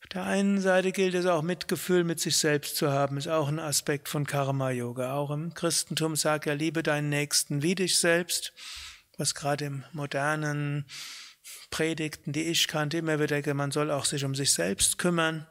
Auf 0.00 0.08
der 0.08 0.24
einen 0.24 0.60
Seite 0.60 0.90
gilt 0.90 1.14
es 1.14 1.26
auch 1.26 1.42
Mitgefühl 1.42 2.02
mit 2.02 2.18
sich 2.18 2.36
selbst 2.36 2.76
zu 2.76 2.90
haben, 2.90 3.18
ist 3.18 3.28
auch 3.28 3.48
ein 3.48 3.58
Aspekt 3.58 4.08
von 4.08 4.26
Karma 4.26 4.70
Yoga. 4.70 5.14
Auch 5.14 5.30
im 5.30 5.54
Christentum 5.54 6.16
sagt 6.16 6.46
er, 6.46 6.54
liebe 6.54 6.82
deinen 6.82 7.10
Nächsten 7.10 7.62
wie 7.62 7.74
dich 7.74 7.98
selbst 7.98 8.52
was 9.16 9.34
gerade 9.34 9.64
im 9.64 9.84
modernen 9.92 10.84
Predigten, 11.70 12.32
die 12.32 12.44
ich 12.44 12.68
kannte, 12.68 12.98
immer 12.98 13.20
wieder, 13.20 13.54
man 13.54 13.70
soll 13.70 13.90
auch 13.90 14.04
sich 14.04 14.24
um 14.24 14.34
sich 14.34 14.52
selbst 14.52 14.98
kümmern. 14.98 15.46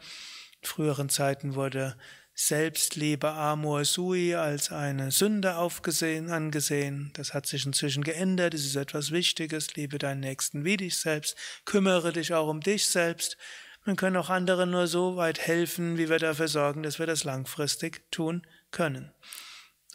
In 0.62 0.68
früheren 0.68 1.10
Zeiten 1.10 1.56
wurde 1.56 1.96
Selbstliebe 2.38 3.32
Amor 3.32 3.86
Sui 3.86 4.36
als 4.36 4.70
eine 4.70 5.12
Sünde 5.12 5.56
aufgesehen, 5.56 6.30
angesehen. 6.30 7.12
Das 7.14 7.34
hat 7.34 7.48
sich 7.48 7.66
inzwischen 7.66 8.04
geändert. 8.04 8.54
Es 8.54 8.66
ist 8.66 8.76
etwas 8.76 9.12
Wichtiges. 9.12 9.76
Liebe 9.76 10.00
deinen 10.00 10.20
Nächsten 10.20 10.66
wie 10.66 10.76
dich 10.76 10.98
selbst. 10.98 11.38
Kümmere 11.64 12.12
dich 12.12 12.34
auch 12.34 12.50
um 12.50 12.60
dich 12.60 12.88
selbst. 12.88 13.38
Man 13.86 13.96
kann 13.96 14.18
auch 14.18 14.30
anderen 14.30 14.72
nur 14.72 14.88
so 14.88 15.16
weit 15.16 15.40
helfen, 15.40 15.98
wie 15.98 16.10
wir 16.10 16.20
dafür 16.20 16.50
sorgen, 16.50 16.84
dass 16.84 17.00
wir 17.00 17.06
das 17.06 17.24
langfristig 17.24 18.12
tun 18.12 18.46
können. 18.70 19.14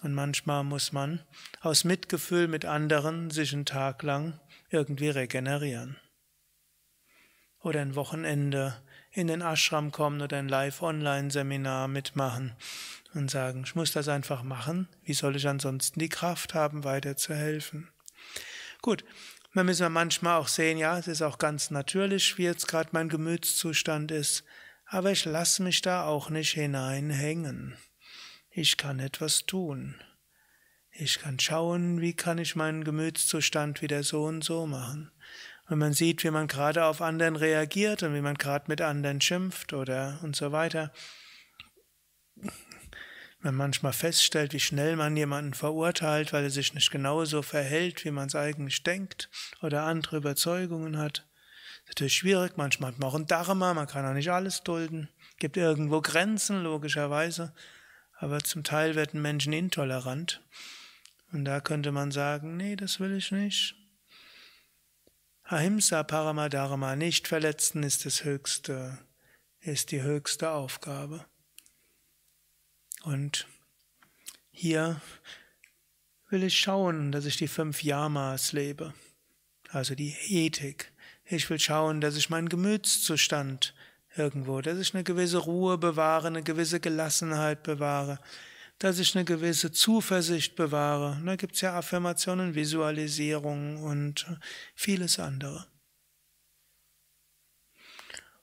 Und 0.01 0.15
manchmal 0.15 0.65
muss 0.65 0.93
man 0.93 1.23
aus 1.61 1.85
Mitgefühl 1.85 2.49
mit 2.49 2.65
anderen 2.65 3.31
sich 3.31 3.53
einen 3.53 3.67
Tag 3.67 4.03
lang 4.03 4.41
irgendwie 4.71 5.11
regenerieren. 5.11 5.99
Oder 7.63 7.81
ein 7.81 7.95
Wochenende 7.95 8.83
in 9.13 9.27
den 9.27 9.43
Ashram 9.43 9.93
kommen 9.93 10.23
oder 10.23 10.39
ein 10.39 10.49
Live-Online-Seminar 10.49 11.89
mitmachen 11.89 12.55
und 13.15 13.31
sagen, 13.31 13.65
ich 13.65 13.75
muss 13.75 13.93
das 13.93 14.09
einfach 14.09 14.43
machen. 14.43 14.89
Wie 15.03 15.15
soll 15.15 15.37
ich 15.37 15.49
ansonsten 15.49 15.99
die 15.99 16.09
Kraft 16.09 16.55
haben, 16.55 16.85
weiter 16.85 17.17
zu 17.17 17.35
helfen? 17.35 17.91
Gut, 18.83 19.05
man 19.53 19.67
müssen 19.67 19.83
wir 19.83 19.91
manchmal 19.91 20.39
auch 20.39 20.49
sehen, 20.49 20.79
ja, 20.79 20.97
es 20.99 21.09
ist 21.09 21.23
auch 21.23 21.39
ganz 21.39 21.71
natürlich, 21.71 22.39
wie 22.39 22.45
jetzt 22.45 22.69
gerade 22.69 22.91
mein 22.93 23.09
Gemütszustand 23.09 24.13
ist, 24.13 24.45
aber 24.87 25.11
ich 25.11 25.25
lasse 25.25 25.63
mich 25.63 25.83
da 25.83 26.05
auch 26.05 26.31
nicht 26.31 26.53
hineinhängen. 26.53 27.77
Ich 28.51 28.77
kann 28.77 29.01
etwas 29.01 29.47
tun. 29.47 29.97
Ich 30.93 31.19
kann 31.19 31.39
schauen, 31.39 32.01
wie 32.01 32.15
kann 32.15 32.39
ich 32.39 32.57
meinen 32.57 32.85
Gemütszustand 32.85 33.83
wieder 33.83 34.03
so 34.03 34.25
und 34.25 34.43
so 34.43 34.67
machen. 34.67 35.11
Wenn 35.71 35.79
man 35.79 35.93
sieht, 35.93 36.25
wie 36.25 36.33
man 36.33 36.49
gerade 36.49 36.85
auf 36.85 37.01
anderen 37.01 37.37
reagiert 37.37 38.03
und 38.03 38.13
wie 38.13 38.21
man 38.21 38.35
gerade 38.35 38.65
mit 38.67 38.81
anderen 38.81 39.21
schimpft 39.21 39.73
oder 39.73 40.19
und 40.25 40.35
so 40.35 40.51
weiter, 40.51 40.93
man 43.39 43.55
manchmal 43.55 43.93
feststellt, 43.93 44.53
wie 44.53 44.59
schnell 44.59 44.97
man 44.97 45.17
jemanden 45.17 45.55
verurteilt, 45.55 46.33
weil 46.33 46.43
er 46.43 46.51
sich 46.51 46.75
nicht 46.75 46.91
genauso 46.91 47.43
verhält, 47.43 48.05
wie 48.05 48.11
man 48.11 48.27
es 48.27 48.35
eigentlich 48.35 48.83
denkt 48.83 49.31
oder 49.63 49.85
andere 49.85 50.17
Überzeugungen 50.17 50.99
hat. 50.99 51.19
Das 51.19 51.83
ist 51.83 51.89
natürlich 51.91 52.17
schwierig, 52.17 52.57
manchmal 52.57 52.91
hat 52.91 52.99
man 52.99 53.09
auch 53.09 53.15
ein 53.15 53.29
Dharma, 53.29 53.73
man 53.73 53.87
kann 53.87 54.05
auch 54.05 54.15
nicht 54.15 54.33
alles 54.33 54.65
dulden, 54.65 55.09
gibt 55.39 55.57
irgendwo 55.57 56.01
Grenzen, 56.01 56.65
logischerweise, 56.65 57.55
aber 58.19 58.41
zum 58.41 58.65
Teil 58.65 58.97
werden 58.97 59.23
Menschen 59.23 59.53
intolerant. 59.53 60.43
Und 61.31 61.45
da 61.45 61.61
könnte 61.61 61.93
man 61.93 62.11
sagen, 62.11 62.57
nee, 62.57 62.75
das 62.75 62.99
will 62.99 63.17
ich 63.17 63.31
nicht. 63.31 63.80
Ahimsa 65.53 66.05
Paramadharma, 66.05 66.95
nicht 66.95 67.27
verletzen 67.27 67.83
ist 67.83 68.07
das 68.07 68.23
höchste, 68.23 68.99
ist 69.59 69.91
die 69.91 70.01
höchste 70.01 70.53
Aufgabe. 70.53 71.25
Und 73.03 73.49
hier 74.53 75.01
will 76.29 76.45
ich 76.45 76.57
schauen, 76.57 77.11
dass 77.11 77.25
ich 77.25 77.37
die 77.37 77.49
fünf 77.49 77.83
Yamas 77.83 78.53
lebe, 78.53 78.95
also 79.71 79.97
die 79.97 80.15
Ethik. 80.29 80.93
Ich 81.25 81.51
will 81.51 81.59
schauen, 81.59 82.01
dass 82.01 82.15
ich 82.15 82.31
meinen 82.31 82.49
Gemütszustand 82.49 83.75
irgendwo, 84.15 84.61
dass 84.61 84.79
ich 84.79 84.95
eine 84.95 85.03
gewisse 85.03 85.39
Ruhe 85.39 85.79
bewahre, 85.79 86.29
eine 86.29 86.45
gewisse 86.45 86.79
Gelassenheit 86.79 87.65
bewahre, 87.65 88.21
dass 88.81 88.99
ich 88.99 89.15
eine 89.15 89.27
gewisse 89.27 89.71
Zuversicht 89.71 90.57
bewahre. 90.57 91.21
Da 91.25 91.37
gibt 91.37 91.55
es 91.55 91.61
ja 91.61 91.77
Affirmationen, 91.77 92.55
Visualisierung 92.55 93.83
und 93.83 94.27
vieles 94.75 95.19
andere. 95.19 95.67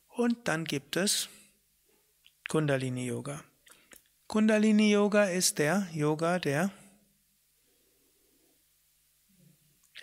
Und 0.09 0.47
dann 0.47 0.63
gibt 0.63 0.95
es 0.95 1.27
Kundalini 2.49 3.07
Yoga. 3.07 3.43
Kundalini 4.27 4.91
Yoga 4.91 5.25
ist 5.25 5.57
der 5.57 5.87
Yoga 5.91 6.37
der 6.37 6.71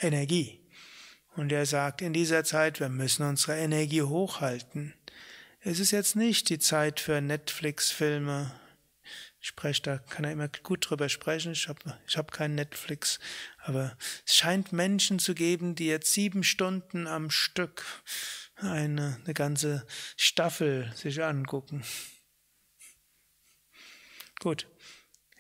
Energie. 0.01 0.61
Und 1.37 1.53
er 1.53 1.65
sagt 1.65 2.03
in 2.03 2.13
dieser 2.13 2.43
Zeit, 2.43 2.81
wir 2.81 2.89
müssen 2.89 3.25
unsere 3.25 3.57
Energie 3.57 4.03
hochhalten. 4.03 4.95
Es 5.61 5.79
ist 5.79 5.93
jetzt 5.93 6.17
nicht 6.17 6.49
die 6.49 6.59
Zeit 6.59 6.99
für 6.99 7.21
Netflix-Filme. 7.21 8.53
Ich 9.45 9.49
spreche 9.49 9.83
da, 9.83 9.99
kann 9.99 10.25
er 10.25 10.33
immer 10.33 10.49
gut 10.49 10.89
drüber 10.89 11.11
sprechen. 11.11 11.53
Ich 11.53 11.69
habe 11.69 11.99
ich 12.07 12.17
hab 12.17 12.33
keinen 12.33 12.55
Netflix. 12.55 13.21
Aber 13.59 13.95
es 14.25 14.37
scheint 14.37 14.73
Menschen 14.73 15.19
zu 15.19 15.35
geben, 15.35 15.75
die 15.75 15.85
jetzt 15.85 16.15
sieben 16.15 16.43
Stunden 16.43 17.07
am 17.07 17.29
Stück 17.29 17.85
eine, 18.57 19.21
eine 19.23 19.35
ganze 19.35 19.87
Staffel 20.17 20.91
sich 20.97 21.23
angucken. 21.23 21.85
Gut. 24.41 24.67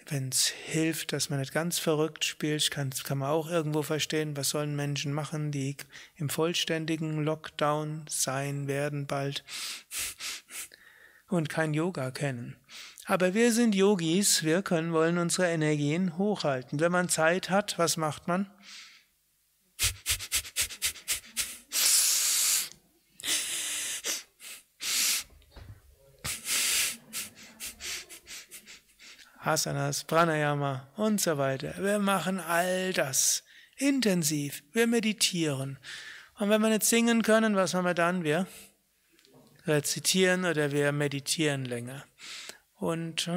Wenn 0.04 0.28
es 0.28 0.48
hilft, 0.48 1.14
dass 1.14 1.30
man 1.30 1.38
nicht 1.38 1.54
ganz 1.54 1.78
verrückt 1.78 2.26
spielt, 2.26 2.70
kann, 2.70 2.90
kann 2.90 3.16
man 3.16 3.30
auch 3.30 3.48
irgendwo 3.48 3.80
verstehen, 3.80 4.36
was 4.36 4.50
sollen 4.50 4.76
Menschen 4.76 5.14
machen, 5.14 5.50
die 5.50 5.78
im 6.16 6.28
vollständigen 6.28 7.24
Lockdown 7.24 8.04
sein 8.06 8.68
werden 8.68 9.06
bald 9.06 9.44
und 11.28 11.48
kein 11.48 11.72
Yoga 11.72 12.10
kennen. 12.10 12.58
Aber 13.06 13.34
wir 13.34 13.52
sind 13.52 13.74
Yogis, 13.74 14.44
wir 14.44 14.62
können, 14.62 14.92
wollen 14.92 15.18
unsere 15.18 15.48
Energien 15.48 16.16
hochhalten. 16.16 16.80
Wenn 16.80 16.92
man 16.92 17.10
Zeit 17.10 17.50
hat, 17.50 17.78
was 17.78 17.98
macht 17.98 18.28
man? 18.28 18.50
Asanas, 29.38 30.04
Pranayama 30.04 30.88
und 30.96 31.20
so 31.20 31.36
weiter. 31.36 31.74
Wir 31.76 31.98
machen 31.98 32.40
all 32.40 32.94
das 32.94 33.44
intensiv. 33.76 34.62
Wir 34.72 34.86
meditieren. 34.86 35.78
Und 36.38 36.48
wenn 36.48 36.62
wir 36.62 36.70
nicht 36.70 36.84
singen 36.84 37.22
können, 37.22 37.54
was 37.54 37.74
machen 37.74 37.84
wir 37.84 37.94
dann? 37.94 38.24
Wir 38.24 38.46
rezitieren 39.66 40.46
oder 40.46 40.72
wir 40.72 40.92
meditieren 40.92 41.66
länger. 41.66 42.06
Und 42.84 43.30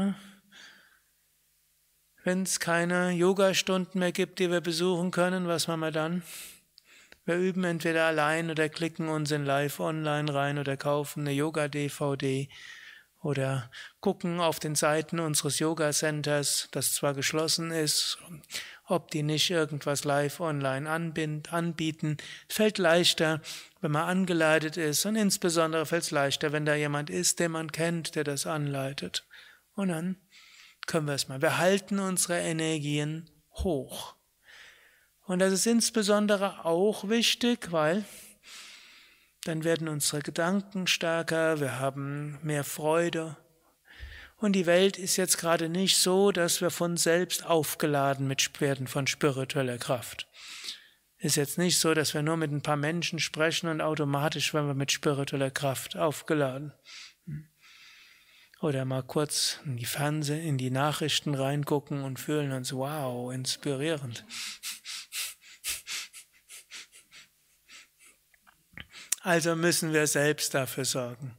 wenn 2.26 2.44
es 2.44 2.60
keine 2.60 3.12
Yoga-Stunden 3.12 4.00
mehr 4.00 4.12
gibt, 4.12 4.40
die 4.40 4.52
wir 4.52 4.60
besuchen 4.60 5.12
können, 5.12 5.48
was 5.48 5.70
machen 5.70 5.80
wir 5.80 5.92
dann? 5.92 6.22
Wir 7.24 7.38
üben 7.38 7.64
entweder 7.64 8.08
allein 8.08 8.50
oder 8.52 8.68
klicken 8.68 9.08
uns 9.08 9.32
in 9.32 9.46
Live 9.46 9.80
online 9.80 10.34
rein 10.34 10.58
oder 10.58 10.76
kaufen 10.76 11.22
eine 11.22 11.32
Yoga-DVD 11.32 12.50
oder 13.24 13.72
gucken 14.02 14.42
auf 14.42 14.60
den 14.60 14.76
Seiten 14.76 15.20
unseres 15.20 15.60
Yoga 15.60 15.92
Centers, 15.92 16.68
das 16.72 16.94
zwar 16.94 17.14
geschlossen 17.14 17.72
ist, 17.72 18.18
ob 18.86 19.12
die 19.12 19.24
nicht 19.24 19.50
irgendwas 19.50 20.04
live 20.04 20.40
online 20.40 20.90
anbieten. 20.90 22.18
Fällt 22.50 22.78
leichter, 22.78 23.42
wenn 23.82 23.92
man 23.92 24.10
angeleitet 24.10 24.78
ist 24.78 25.06
und 25.06 25.16
insbesondere 25.16 25.86
fällt 25.86 26.04
es 26.04 26.12
leichter, 26.12 26.52
wenn 26.52 26.66
da 26.66 26.76
jemand 26.76 27.10
ist, 27.10 27.40
den 27.40 27.52
man 27.52 27.72
kennt, 27.72 28.16
der 28.16 28.24
das 28.24 28.46
anleitet. 28.46 29.27
Und 29.78 29.90
dann 29.90 30.18
können 30.88 31.06
wir 31.06 31.14
es 31.14 31.28
mal. 31.28 31.42
Wir 31.42 31.60
halten 31.60 32.00
unsere 32.00 32.40
Energien 32.40 33.30
hoch. 33.52 34.16
Und 35.26 35.38
das 35.38 35.54
ist 35.54 35.68
insbesondere 35.68 36.66
auch 36.66 37.10
wichtig, 37.10 37.72
weil 37.72 38.04
dann 39.44 39.64
werden 39.64 39.88
unsere 39.88 40.24
Gedanken 40.24 40.88
stärker, 40.88 41.60
wir 41.60 41.80
haben 41.80 42.40
mehr 42.42 42.64
Freude. 42.64 43.38
Und 44.38 44.54
die 44.54 44.66
Welt 44.66 44.98
ist 44.98 45.16
jetzt 45.16 45.38
gerade 45.38 45.70
nicht 45.70 45.98
so, 45.98 46.32
dass 46.32 46.60
wir 46.60 46.72
von 46.72 46.98
selbst 46.98 47.46
aufgeladen 47.46 48.28
mit 48.28 48.60
werden 48.60 48.88
von 48.88 49.06
spiritueller 49.06 49.78
Kraft. 49.78 50.28
Ist 51.20 51.36
jetzt 51.36 51.60
nicht 51.60 51.78
so, 51.78 51.94
dass 51.94 52.16
wir 52.16 52.24
nur 52.24 52.38
mit 52.38 52.52
ein 52.52 52.64
paar 52.64 52.78
Menschen 52.78 53.20
sprechen 53.20 53.70
und 53.70 53.82
automatisch 53.82 54.56
werden 54.56 54.68
wir 54.68 54.74
mit 54.74 54.92
spiritueller 54.92 55.52
Kraft 55.52 55.96
aufgeladen. 55.96 56.74
Oder 58.60 58.86
mal 58.86 59.04
kurz 59.04 59.60
in 59.66 59.78
die 59.78 59.86
Fernsehen, 59.86 60.42
in 60.42 60.58
die 60.58 60.72
Nachrichten 60.72 61.36
reingucken 61.36 62.04
und 62.04 62.20
fühlen 62.20 62.52
uns, 62.52 62.74
wow, 62.74 63.32
inspirierend. 63.32 64.26
Also 69.22 69.56
müssen 69.56 69.94
wir 69.94 70.08
selbst 70.08 70.54
dafür 70.54 70.86
sorgen. 70.86 71.38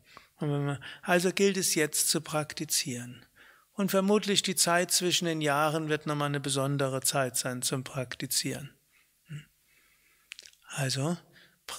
also 1.02 1.33
gilt 1.33 1.57
es 1.57 1.74
jetzt 1.74 2.11
zu 2.11 2.20
praktizieren. 2.20 3.24
Und 3.72 3.90
vermutlich 3.90 4.42
die 4.42 4.57
Zeit 4.57 4.90
zwischen 4.90 5.24
den 5.24 5.40
Jahren 5.40 5.88
wird 5.88 6.07
nochmal 6.07 6.26
eine 6.26 6.40
besondere 6.40 7.00
Zeit 7.00 7.37
sein 7.37 7.62
zum 7.62 7.85
Praktizieren. 7.85 8.74
Also, 10.66 11.16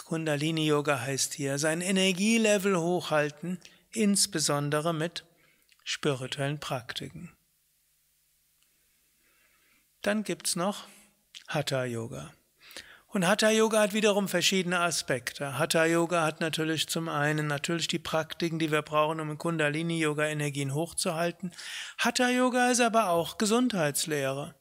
Kundalini 0.06 0.65
Yoga 0.65 0.99
heißt 0.99 1.34
hier, 1.34 1.60
sein 1.60 1.82
Energielevel 1.82 2.78
hochhalten, 2.78 3.60
insbesondere 3.91 4.93
mit 4.93 5.25
spirituellen 5.89 6.60
Praktiken. 6.60 7.32
Dann 10.04 10.23
gibt's 10.23 10.56
noch 10.56 10.86
Hatha 11.47 11.84
Yoga. 11.84 12.32
Und 13.08 13.28
Hatha 13.28 13.49
Yoga 13.49 13.82
hat 13.82 13.93
wiederum 13.93 14.28
verschiedene 14.28 14.82
Aspekte. 14.82 15.58
Hatha 15.58 15.86
Yoga 15.86 16.23
hat 16.23 16.41
natürlich 16.41 16.88
zum 16.89 17.10
einen 17.10 17.47
natürlich 17.47 17.88
die 17.88 17.97
Praktiken, 17.97 18.60
die 18.60 18.71
wir 18.71 18.84
brauchen, 18.84 19.19
um 19.19 19.32
in 19.32 19.39
Kundalini 19.39 19.99
Yoga 19.99 20.28
Energien 20.28 20.75
hochzuhalten. 20.75 21.52
Hatha 21.97 22.30
Yoga 22.30 22.69
ist 22.69 22.82
aber 22.82 23.10
auch 23.10 23.39
Gesundheitslehre. 23.39 24.54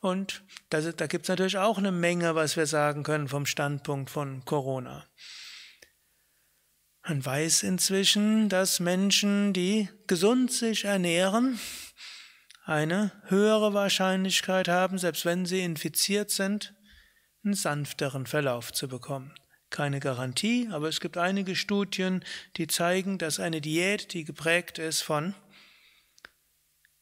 Und 0.00 0.44
da, 0.68 0.82
da 0.82 1.06
gibt 1.06 1.24
es 1.24 1.28
natürlich 1.30 1.56
auch 1.56 1.78
eine 1.78 1.92
Menge, 1.92 2.34
was 2.34 2.58
wir 2.58 2.66
sagen 2.66 3.04
können 3.04 3.28
vom 3.28 3.46
Standpunkt 3.46 4.10
von 4.10 4.44
Corona. 4.44 5.06
Man 7.08 7.24
weiß 7.24 7.62
inzwischen, 7.62 8.48
dass 8.48 8.80
Menschen, 8.80 9.52
die 9.52 9.88
gesund 10.08 10.50
sich 10.50 10.86
ernähren, 10.86 11.60
eine 12.64 13.12
höhere 13.26 13.74
Wahrscheinlichkeit 13.74 14.66
haben, 14.66 14.98
selbst 14.98 15.24
wenn 15.24 15.46
sie 15.46 15.60
infiziert 15.60 16.32
sind, 16.32 16.74
einen 17.44 17.54
sanfteren 17.54 18.26
Verlauf 18.26 18.72
zu 18.72 18.88
bekommen. 18.88 19.32
keine 19.70 20.00
Garantie, 20.00 20.68
aber 20.70 20.88
es 20.88 21.00
gibt 21.00 21.16
einige 21.16 21.54
Studien, 21.54 22.24
die 22.56 22.66
zeigen, 22.66 23.18
dass 23.18 23.40
eine 23.40 23.60
Diät, 23.60 24.12
die 24.12 24.24
geprägt 24.24 24.78
ist 24.78 25.02
von 25.02 25.34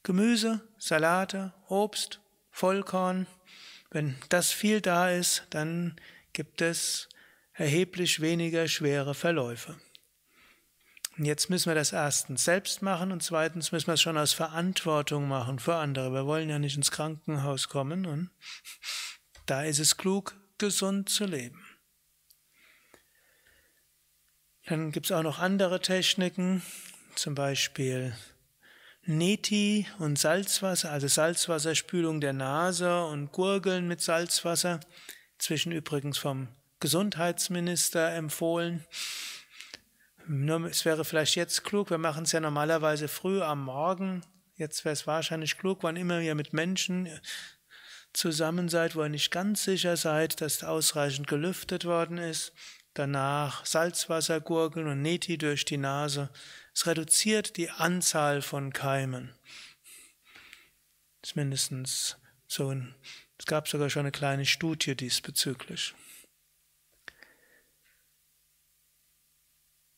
Gemüse, 0.02 0.60
Salate, 0.78 1.54
Obst, 1.68 2.20
Vollkorn, 2.50 3.26
wenn 3.90 4.16
das 4.28 4.50
viel 4.50 4.80
da 4.80 5.10
ist, 5.10 5.46
dann 5.50 5.96
gibt 6.32 6.62
es 6.62 7.08
erheblich 7.52 8.20
weniger 8.20 8.66
schwere 8.66 9.14
Verläufe. 9.14 9.78
Jetzt 11.16 11.48
müssen 11.48 11.70
wir 11.70 11.76
das 11.76 11.92
erstens 11.92 12.44
selbst 12.44 12.82
machen 12.82 13.12
und 13.12 13.22
zweitens 13.22 13.70
müssen 13.70 13.86
wir 13.86 13.94
es 13.94 14.02
schon 14.02 14.18
aus 14.18 14.32
Verantwortung 14.32 15.28
machen 15.28 15.60
für 15.60 15.76
andere. 15.76 16.12
Wir 16.12 16.26
wollen 16.26 16.50
ja 16.50 16.58
nicht 16.58 16.76
ins 16.76 16.90
Krankenhaus 16.90 17.68
kommen 17.68 18.04
und 18.04 18.30
da 19.46 19.62
ist 19.62 19.78
es 19.78 19.96
klug, 19.96 20.34
gesund 20.58 21.08
zu 21.08 21.24
leben. 21.24 21.64
Dann 24.66 24.90
gibt 24.90 25.06
es 25.06 25.12
auch 25.12 25.22
noch 25.22 25.38
andere 25.38 25.80
Techniken, 25.80 26.62
zum 27.14 27.34
Beispiel 27.34 28.16
Neti 29.02 29.86
und 29.98 30.18
Salzwasser, 30.18 30.90
also 30.90 31.06
Salzwasserspülung 31.06 32.20
der 32.20 32.32
Nase 32.32 33.04
und 33.04 33.30
Gurgeln 33.30 33.86
mit 33.86 34.00
Salzwasser, 34.00 34.80
zwischen 35.38 35.72
übrigens 35.72 36.16
vom 36.16 36.48
Gesundheitsminister 36.80 38.14
empfohlen. 38.14 38.84
Es 40.70 40.84
wäre 40.84 41.04
vielleicht 41.04 41.36
jetzt 41.36 41.64
klug, 41.64 41.90
wir 41.90 41.98
machen 41.98 42.24
es 42.24 42.32
ja 42.32 42.40
normalerweise 42.40 43.08
früh 43.08 43.42
am 43.42 43.64
Morgen. 43.64 44.22
Jetzt 44.56 44.84
wäre 44.84 44.94
es 44.94 45.06
wahrscheinlich 45.06 45.58
klug, 45.58 45.82
wann 45.82 45.96
immer 45.96 46.20
ihr 46.20 46.34
mit 46.34 46.52
Menschen 46.52 47.08
zusammen 48.14 48.68
seid, 48.68 48.96
wo 48.96 49.02
ihr 49.02 49.10
nicht 49.10 49.30
ganz 49.30 49.64
sicher 49.64 49.96
seid, 49.96 50.40
dass 50.40 50.64
ausreichend 50.64 51.26
gelüftet 51.26 51.84
worden 51.84 52.16
ist. 52.16 52.52
Danach 52.94 53.66
Salzwasser 53.66 54.40
gurgeln 54.40 54.86
und 54.86 55.02
Neti 55.02 55.36
durch 55.36 55.64
die 55.64 55.76
Nase. 55.76 56.30
Es 56.72 56.86
reduziert 56.86 57.56
die 57.56 57.68
Anzahl 57.70 58.40
von 58.40 58.72
Keimen. 58.72 59.34
Mindestens 61.34 62.16
so 62.46 62.68
ein, 62.68 62.94
es 63.38 63.46
gab 63.46 63.66
sogar 63.66 63.90
schon 63.90 64.00
eine 64.00 64.12
kleine 64.12 64.46
Studie 64.46 64.94
diesbezüglich. 64.94 65.94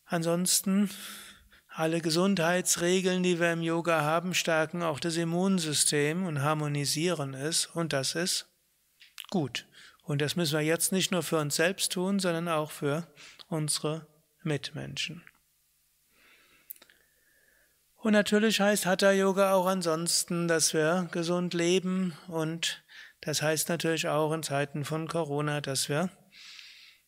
Ansonsten, 0.07 0.89
alle 1.69 2.01
Gesundheitsregeln, 2.01 3.23
die 3.23 3.39
wir 3.39 3.53
im 3.53 3.61
Yoga 3.61 4.03
haben, 4.03 4.35
stärken 4.35 4.83
auch 4.83 5.01
das 5.01 5.17
Immunsystem 5.17 6.25
und 6.25 6.43
harmonisieren 6.43 7.35
es. 7.35 7.67
Und 7.67 7.93
das 7.93 8.15
ist 8.15 8.47
gut. 9.31 9.67
Und 10.03 10.23
das 10.23 10.37
müssen 10.37 10.59
wir 10.59 10.65
jetzt 10.65 10.93
nicht 10.93 11.11
nur 11.11 11.23
für 11.23 11.39
uns 11.39 11.57
selbst 11.57 11.93
tun, 11.93 12.21
sondern 12.21 12.49
auch 12.49 12.71
für 12.71 13.09
unsere 13.49 14.07
Mitmenschen. 14.43 15.25
Und 17.97 18.13
natürlich 18.13 18.61
heißt 18.61 18.87
Hatha 18.87 19.11
Yoga 19.11 19.53
auch 19.53 19.67
ansonsten, 19.67 20.47
dass 20.47 20.73
wir 20.73 21.09
gesund 21.11 21.55
leben 21.55 22.17
und 22.29 22.85
das 23.21 23.43
heißt 23.43 23.69
natürlich 23.69 24.07
auch 24.07 24.33
in 24.33 24.45
Zeiten 24.45 24.85
von 24.85 25.09
Corona, 25.09 25.61
dass 25.61 25.89
wir 25.89 26.11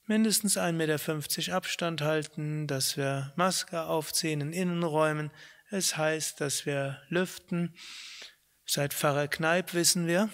mindestens 0.09 0.57
1,50 0.57 0.73
Meter 0.73 1.55
Abstand 1.57 2.01
halten, 2.01 2.67
dass 2.67 2.97
wir 2.97 3.33
Maske 3.37 3.83
aufziehen 3.83 4.41
in 4.41 4.53
Innenräumen. 4.53 5.31
Es 5.71 5.97
heißt, 5.97 6.41
dass 6.41 6.67
wir 6.67 7.01
lüften. 7.09 7.75
Seit 8.67 8.95
Pfarrer 8.95 9.29
Kneip 9.29 9.75
wissen 9.75 10.07
wir, 10.07 10.31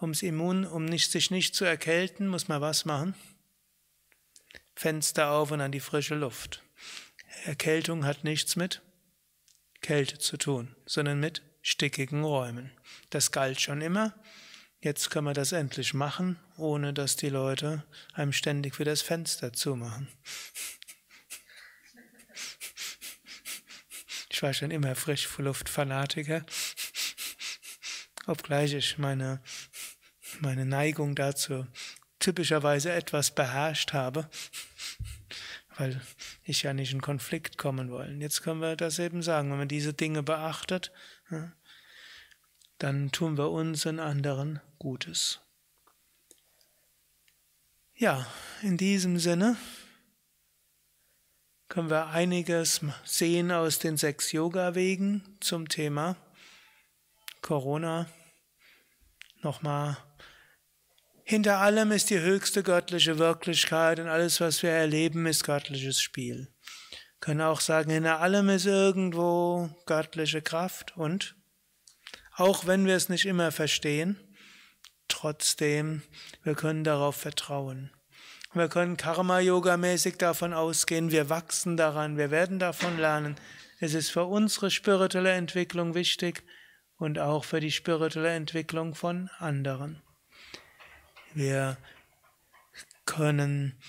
ums 0.00 0.22
Immun, 0.22 0.64
um 0.64 0.84
nicht, 0.84 1.10
sich 1.10 1.30
nicht 1.30 1.54
zu 1.54 1.64
erkälten, 1.64 2.28
muss 2.28 2.48
man 2.48 2.60
was 2.60 2.84
machen? 2.84 3.14
Fenster 4.74 5.30
auf 5.32 5.50
und 5.50 5.60
an 5.60 5.72
die 5.72 5.80
frische 5.80 6.14
Luft. 6.14 6.62
Erkältung 7.44 8.04
hat 8.04 8.24
nichts 8.24 8.56
mit 8.56 8.82
Kälte 9.80 10.18
zu 10.18 10.36
tun, 10.36 10.74
sondern 10.86 11.18
mit 11.18 11.42
stickigen 11.62 12.24
Räumen. 12.24 12.70
Das 13.10 13.32
galt 13.32 13.60
schon 13.60 13.80
immer. 13.80 14.14
Jetzt 14.80 15.10
können 15.10 15.26
wir 15.26 15.34
das 15.34 15.50
endlich 15.50 15.92
machen, 15.92 16.38
ohne 16.56 16.94
dass 16.94 17.16
die 17.16 17.30
Leute 17.30 17.84
einem 18.14 18.32
ständig 18.32 18.78
wieder 18.78 18.92
das 18.92 19.02
Fenster 19.02 19.52
zumachen. 19.52 20.08
Ich 24.30 24.40
war 24.40 24.54
schon 24.54 24.70
immer 24.70 24.94
frisch 24.94 25.28
Luftfanatiker, 25.38 26.46
obgleich 28.26 28.72
ich 28.72 28.98
meine, 28.98 29.42
meine 30.38 30.64
Neigung 30.64 31.16
dazu 31.16 31.66
typischerweise 32.20 32.92
etwas 32.92 33.32
beherrscht 33.32 33.92
habe, 33.92 34.30
weil 35.76 36.00
ich 36.44 36.62
ja 36.62 36.72
nicht 36.72 36.92
in 36.92 37.00
Konflikt 37.00 37.58
kommen 37.58 37.90
wollen. 37.90 38.20
Jetzt 38.20 38.42
können 38.42 38.60
wir 38.60 38.76
das 38.76 39.00
eben 39.00 39.22
sagen, 39.22 39.50
wenn 39.50 39.58
man 39.58 39.68
diese 39.68 39.92
Dinge 39.92 40.22
beachtet, 40.22 40.92
dann 42.78 43.10
tun 43.10 43.36
wir 43.36 43.50
uns 43.50 43.86
und 43.86 44.00
anderen 44.00 44.60
Gutes. 44.78 45.40
Ja, 47.94 48.26
in 48.62 48.76
diesem 48.76 49.18
Sinne 49.18 49.56
können 51.68 51.90
wir 51.90 52.06
einiges 52.08 52.80
sehen 53.04 53.50
aus 53.50 53.78
den 53.78 53.96
sechs 53.96 54.32
Yoga-Wegen 54.32 55.36
zum 55.40 55.68
Thema 55.68 56.16
Corona. 57.42 58.06
Nochmal, 59.42 59.96
hinter 61.24 61.58
allem 61.58 61.92
ist 61.92 62.10
die 62.10 62.20
höchste 62.20 62.62
göttliche 62.62 63.18
Wirklichkeit 63.18 64.00
und 64.00 64.08
alles, 64.08 64.40
was 64.40 64.62
wir 64.62 64.70
erleben, 64.70 65.26
ist 65.26 65.44
göttliches 65.44 66.00
Spiel. 66.00 66.52
Können 67.20 67.40
auch 67.40 67.60
sagen, 67.60 67.90
hinter 67.90 68.20
allem 68.20 68.48
ist 68.48 68.66
irgendwo 68.66 69.68
göttliche 69.86 70.40
Kraft 70.40 70.96
und 70.96 71.37
auch 72.38 72.66
wenn 72.66 72.86
wir 72.86 72.94
es 72.94 73.08
nicht 73.08 73.26
immer 73.26 73.50
verstehen, 73.52 74.16
trotzdem, 75.08 76.02
wir 76.44 76.54
können 76.54 76.84
darauf 76.84 77.16
vertrauen. 77.16 77.90
Wir 78.54 78.68
können 78.68 78.96
Karma-Yoga-mäßig 78.96 80.16
davon 80.16 80.52
ausgehen, 80.54 81.10
wir 81.10 81.28
wachsen 81.28 81.76
daran, 81.76 82.16
wir 82.16 82.30
werden 82.30 82.58
davon 82.58 82.96
lernen. 82.96 83.36
Es 83.80 83.92
ist 83.92 84.10
für 84.10 84.24
unsere 84.24 84.70
spirituelle 84.70 85.32
Entwicklung 85.32 85.94
wichtig 85.94 86.44
und 86.96 87.18
auch 87.18 87.44
für 87.44 87.60
die 87.60 87.72
spirituelle 87.72 88.34
Entwicklung 88.34 88.94
von 88.94 89.28
anderen. 89.38 90.00
Wir 91.34 91.76
können 93.04 93.80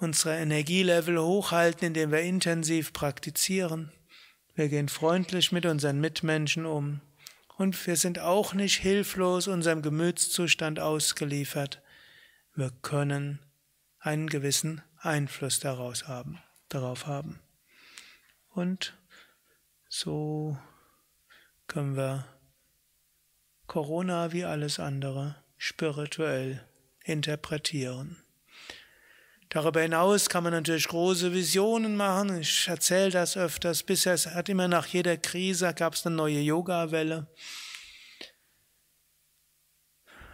unsere 0.00 0.36
Energielevel 0.36 1.18
hochhalten, 1.18 1.88
indem 1.88 2.10
wir 2.10 2.20
intensiv 2.20 2.92
praktizieren. 2.92 3.92
Wir 4.54 4.68
gehen 4.68 4.88
freundlich 4.88 5.52
mit 5.52 5.64
unseren 5.64 6.00
Mitmenschen 6.00 6.66
um. 6.66 7.00
Und 7.56 7.86
wir 7.86 7.96
sind 7.96 8.18
auch 8.18 8.52
nicht 8.52 8.78
hilflos 8.78 9.46
unserem 9.46 9.80
Gemütszustand 9.80 10.80
ausgeliefert. 10.80 11.82
Wir 12.54 12.72
können 12.82 13.38
einen 14.00 14.28
gewissen 14.28 14.82
Einfluss 14.98 15.60
daraus 15.60 16.08
haben, 16.08 16.42
darauf 16.68 17.06
haben. 17.06 17.40
Und 18.50 18.96
so 19.88 20.58
können 21.68 21.96
wir 21.96 22.26
Corona 23.66 24.32
wie 24.32 24.44
alles 24.44 24.80
andere 24.80 25.36
spirituell 25.56 26.66
interpretieren. 27.04 28.23
Darüber 29.54 29.82
hinaus 29.82 30.28
kann 30.28 30.42
man 30.42 30.52
natürlich 30.52 30.88
große 30.88 31.32
Visionen 31.32 31.94
machen. 31.94 32.40
Ich 32.40 32.66
erzähle 32.66 33.10
das 33.10 33.36
öfters. 33.36 33.84
Bisher 33.84 34.16
hat 34.34 34.48
immer 34.48 34.66
nach 34.66 34.86
jeder 34.86 35.16
Krise 35.16 35.72
gab 35.74 35.94
es 35.94 36.04
eine 36.04 36.16
neue 36.16 36.40
Yoga-Welle. 36.40 37.28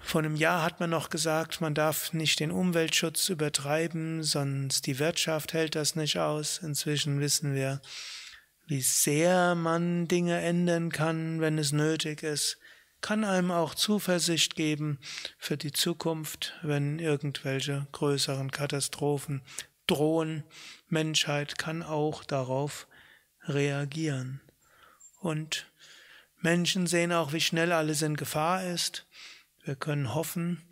Vor 0.02 0.22
einem 0.22 0.36
Jahr 0.36 0.62
hat 0.62 0.80
man 0.80 0.88
noch 0.88 1.10
gesagt, 1.10 1.60
man 1.60 1.74
darf 1.74 2.14
nicht 2.14 2.40
den 2.40 2.50
Umweltschutz 2.50 3.28
übertreiben, 3.28 4.22
sonst 4.22 4.86
die 4.86 4.98
Wirtschaft 4.98 5.52
hält 5.52 5.74
das 5.74 5.96
nicht 5.96 6.18
aus. 6.18 6.56
Inzwischen 6.56 7.20
wissen 7.20 7.54
wir, 7.54 7.82
wie 8.68 8.80
sehr 8.80 9.54
man 9.54 10.08
Dinge 10.08 10.40
ändern 10.40 10.90
kann, 10.90 11.42
wenn 11.42 11.58
es 11.58 11.72
nötig 11.72 12.22
ist 12.22 12.56
kann 13.00 13.24
einem 13.24 13.50
auch 13.50 13.74
Zuversicht 13.74 14.56
geben 14.56 14.98
für 15.38 15.56
die 15.56 15.72
Zukunft, 15.72 16.54
wenn 16.62 16.98
irgendwelche 16.98 17.86
größeren 17.92 18.50
Katastrophen 18.50 19.42
drohen. 19.86 20.44
Menschheit 20.88 21.58
kann 21.58 21.82
auch 21.82 22.24
darauf 22.24 22.86
reagieren. 23.44 24.40
Und 25.20 25.66
Menschen 26.38 26.86
sehen 26.86 27.12
auch, 27.12 27.32
wie 27.32 27.40
schnell 27.40 27.72
alles 27.72 28.02
in 28.02 28.16
Gefahr 28.16 28.64
ist. 28.64 29.06
Wir 29.64 29.74
können 29.76 30.14
hoffen, 30.14 30.62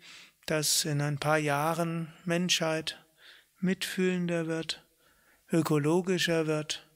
dass 0.45 0.85
in 0.85 1.01
ein 1.01 1.19
paar 1.19 1.37
Jahren 1.37 2.11
Menschheit 2.25 3.03
mitfühlender 3.59 4.47
wird, 4.47 4.83
ökologischer 5.51 6.47
wird, 6.47 6.87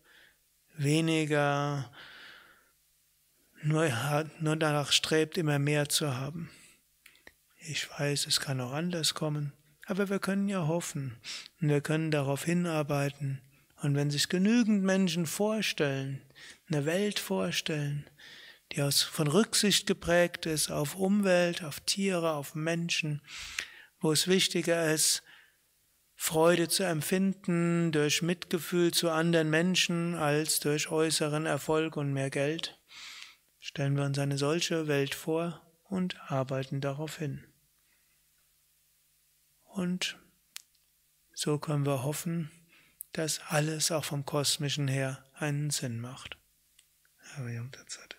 weniger 0.75 1.91
nur, 3.64 3.89
nur 4.39 4.55
danach 4.55 4.91
strebt, 4.91 5.38
immer 5.38 5.59
mehr 5.59 5.89
zu 5.89 6.16
haben. 6.16 6.49
Ich 7.66 7.89
weiß, 7.89 8.28
es 8.28 8.39
kann 8.39 8.59
auch 8.59 8.74
anders 8.74 9.14
kommen, 9.14 9.53
Aber 9.86 10.09
wir 10.09 10.20
können 10.20 10.47
ja 10.47 10.68
hoffen 10.68 11.18
und 11.61 11.70
wir 11.70 11.82
können 11.82 12.11
darauf 12.11 12.45
hinarbeiten. 12.45 13.41
Und 13.82 13.95
wenn 13.95 14.11
sich 14.11 14.30
genügend 14.30 14.84
Menschen 14.84 15.26
vorstellen, 15.26 16.22
eine 16.70 16.86
Welt 16.86 17.20
vorstellen, 17.20 18.09
die 18.72 18.82
aus, 18.82 19.01
von 19.01 19.28
Rücksicht 19.28 19.86
geprägt 19.88 20.45
ist 20.45 20.72
auf 20.72 20.95
Umwelt, 20.95 21.64
auf 21.64 21.82
Tiere, 21.82 22.34
auf 22.34 22.55
Menschen, 22.55 23.22
wo 23.99 24.11
es 24.11 24.28
wichtiger 24.28 24.93
ist, 24.93 25.22
Freude 26.16 26.70
zu 26.70 26.84
empfinden 26.84 27.91
durch 27.91 28.22
Mitgefühl 28.22 28.93
zu 28.93 29.09
anderen 29.09 29.49
Menschen 29.49 30.16
als 30.16 30.61
durch 30.61 30.89
äußeren 30.89 31.45
Erfolg 31.45 31.97
und 31.97 32.14
mehr 32.14 32.30
Geld. 32.30 32.80
Stellen 33.66 33.95
wir 33.95 34.03
uns 34.03 34.20
eine 34.20 34.38
solche 34.38 34.88
Welt 34.89 35.16
vor 35.16 35.61
und 35.84 36.20
arbeiten 36.30 36.82
darauf 36.82 37.20
hin. 37.20 37.47
Und 39.64 40.20
so 41.34 41.57
können 41.59 41.86
wir 41.86 42.03
hoffen, 42.03 42.51
dass 43.14 43.39
alles 43.47 43.89
auch 43.89 44.03
vom 44.03 44.26
Kosmischen 44.26 44.89
her 44.89 45.24
einen 45.36 45.70
Sinn 45.70 46.01
macht. 46.01 46.38
Hariam 47.38 47.72
Tatsat. 47.72 48.09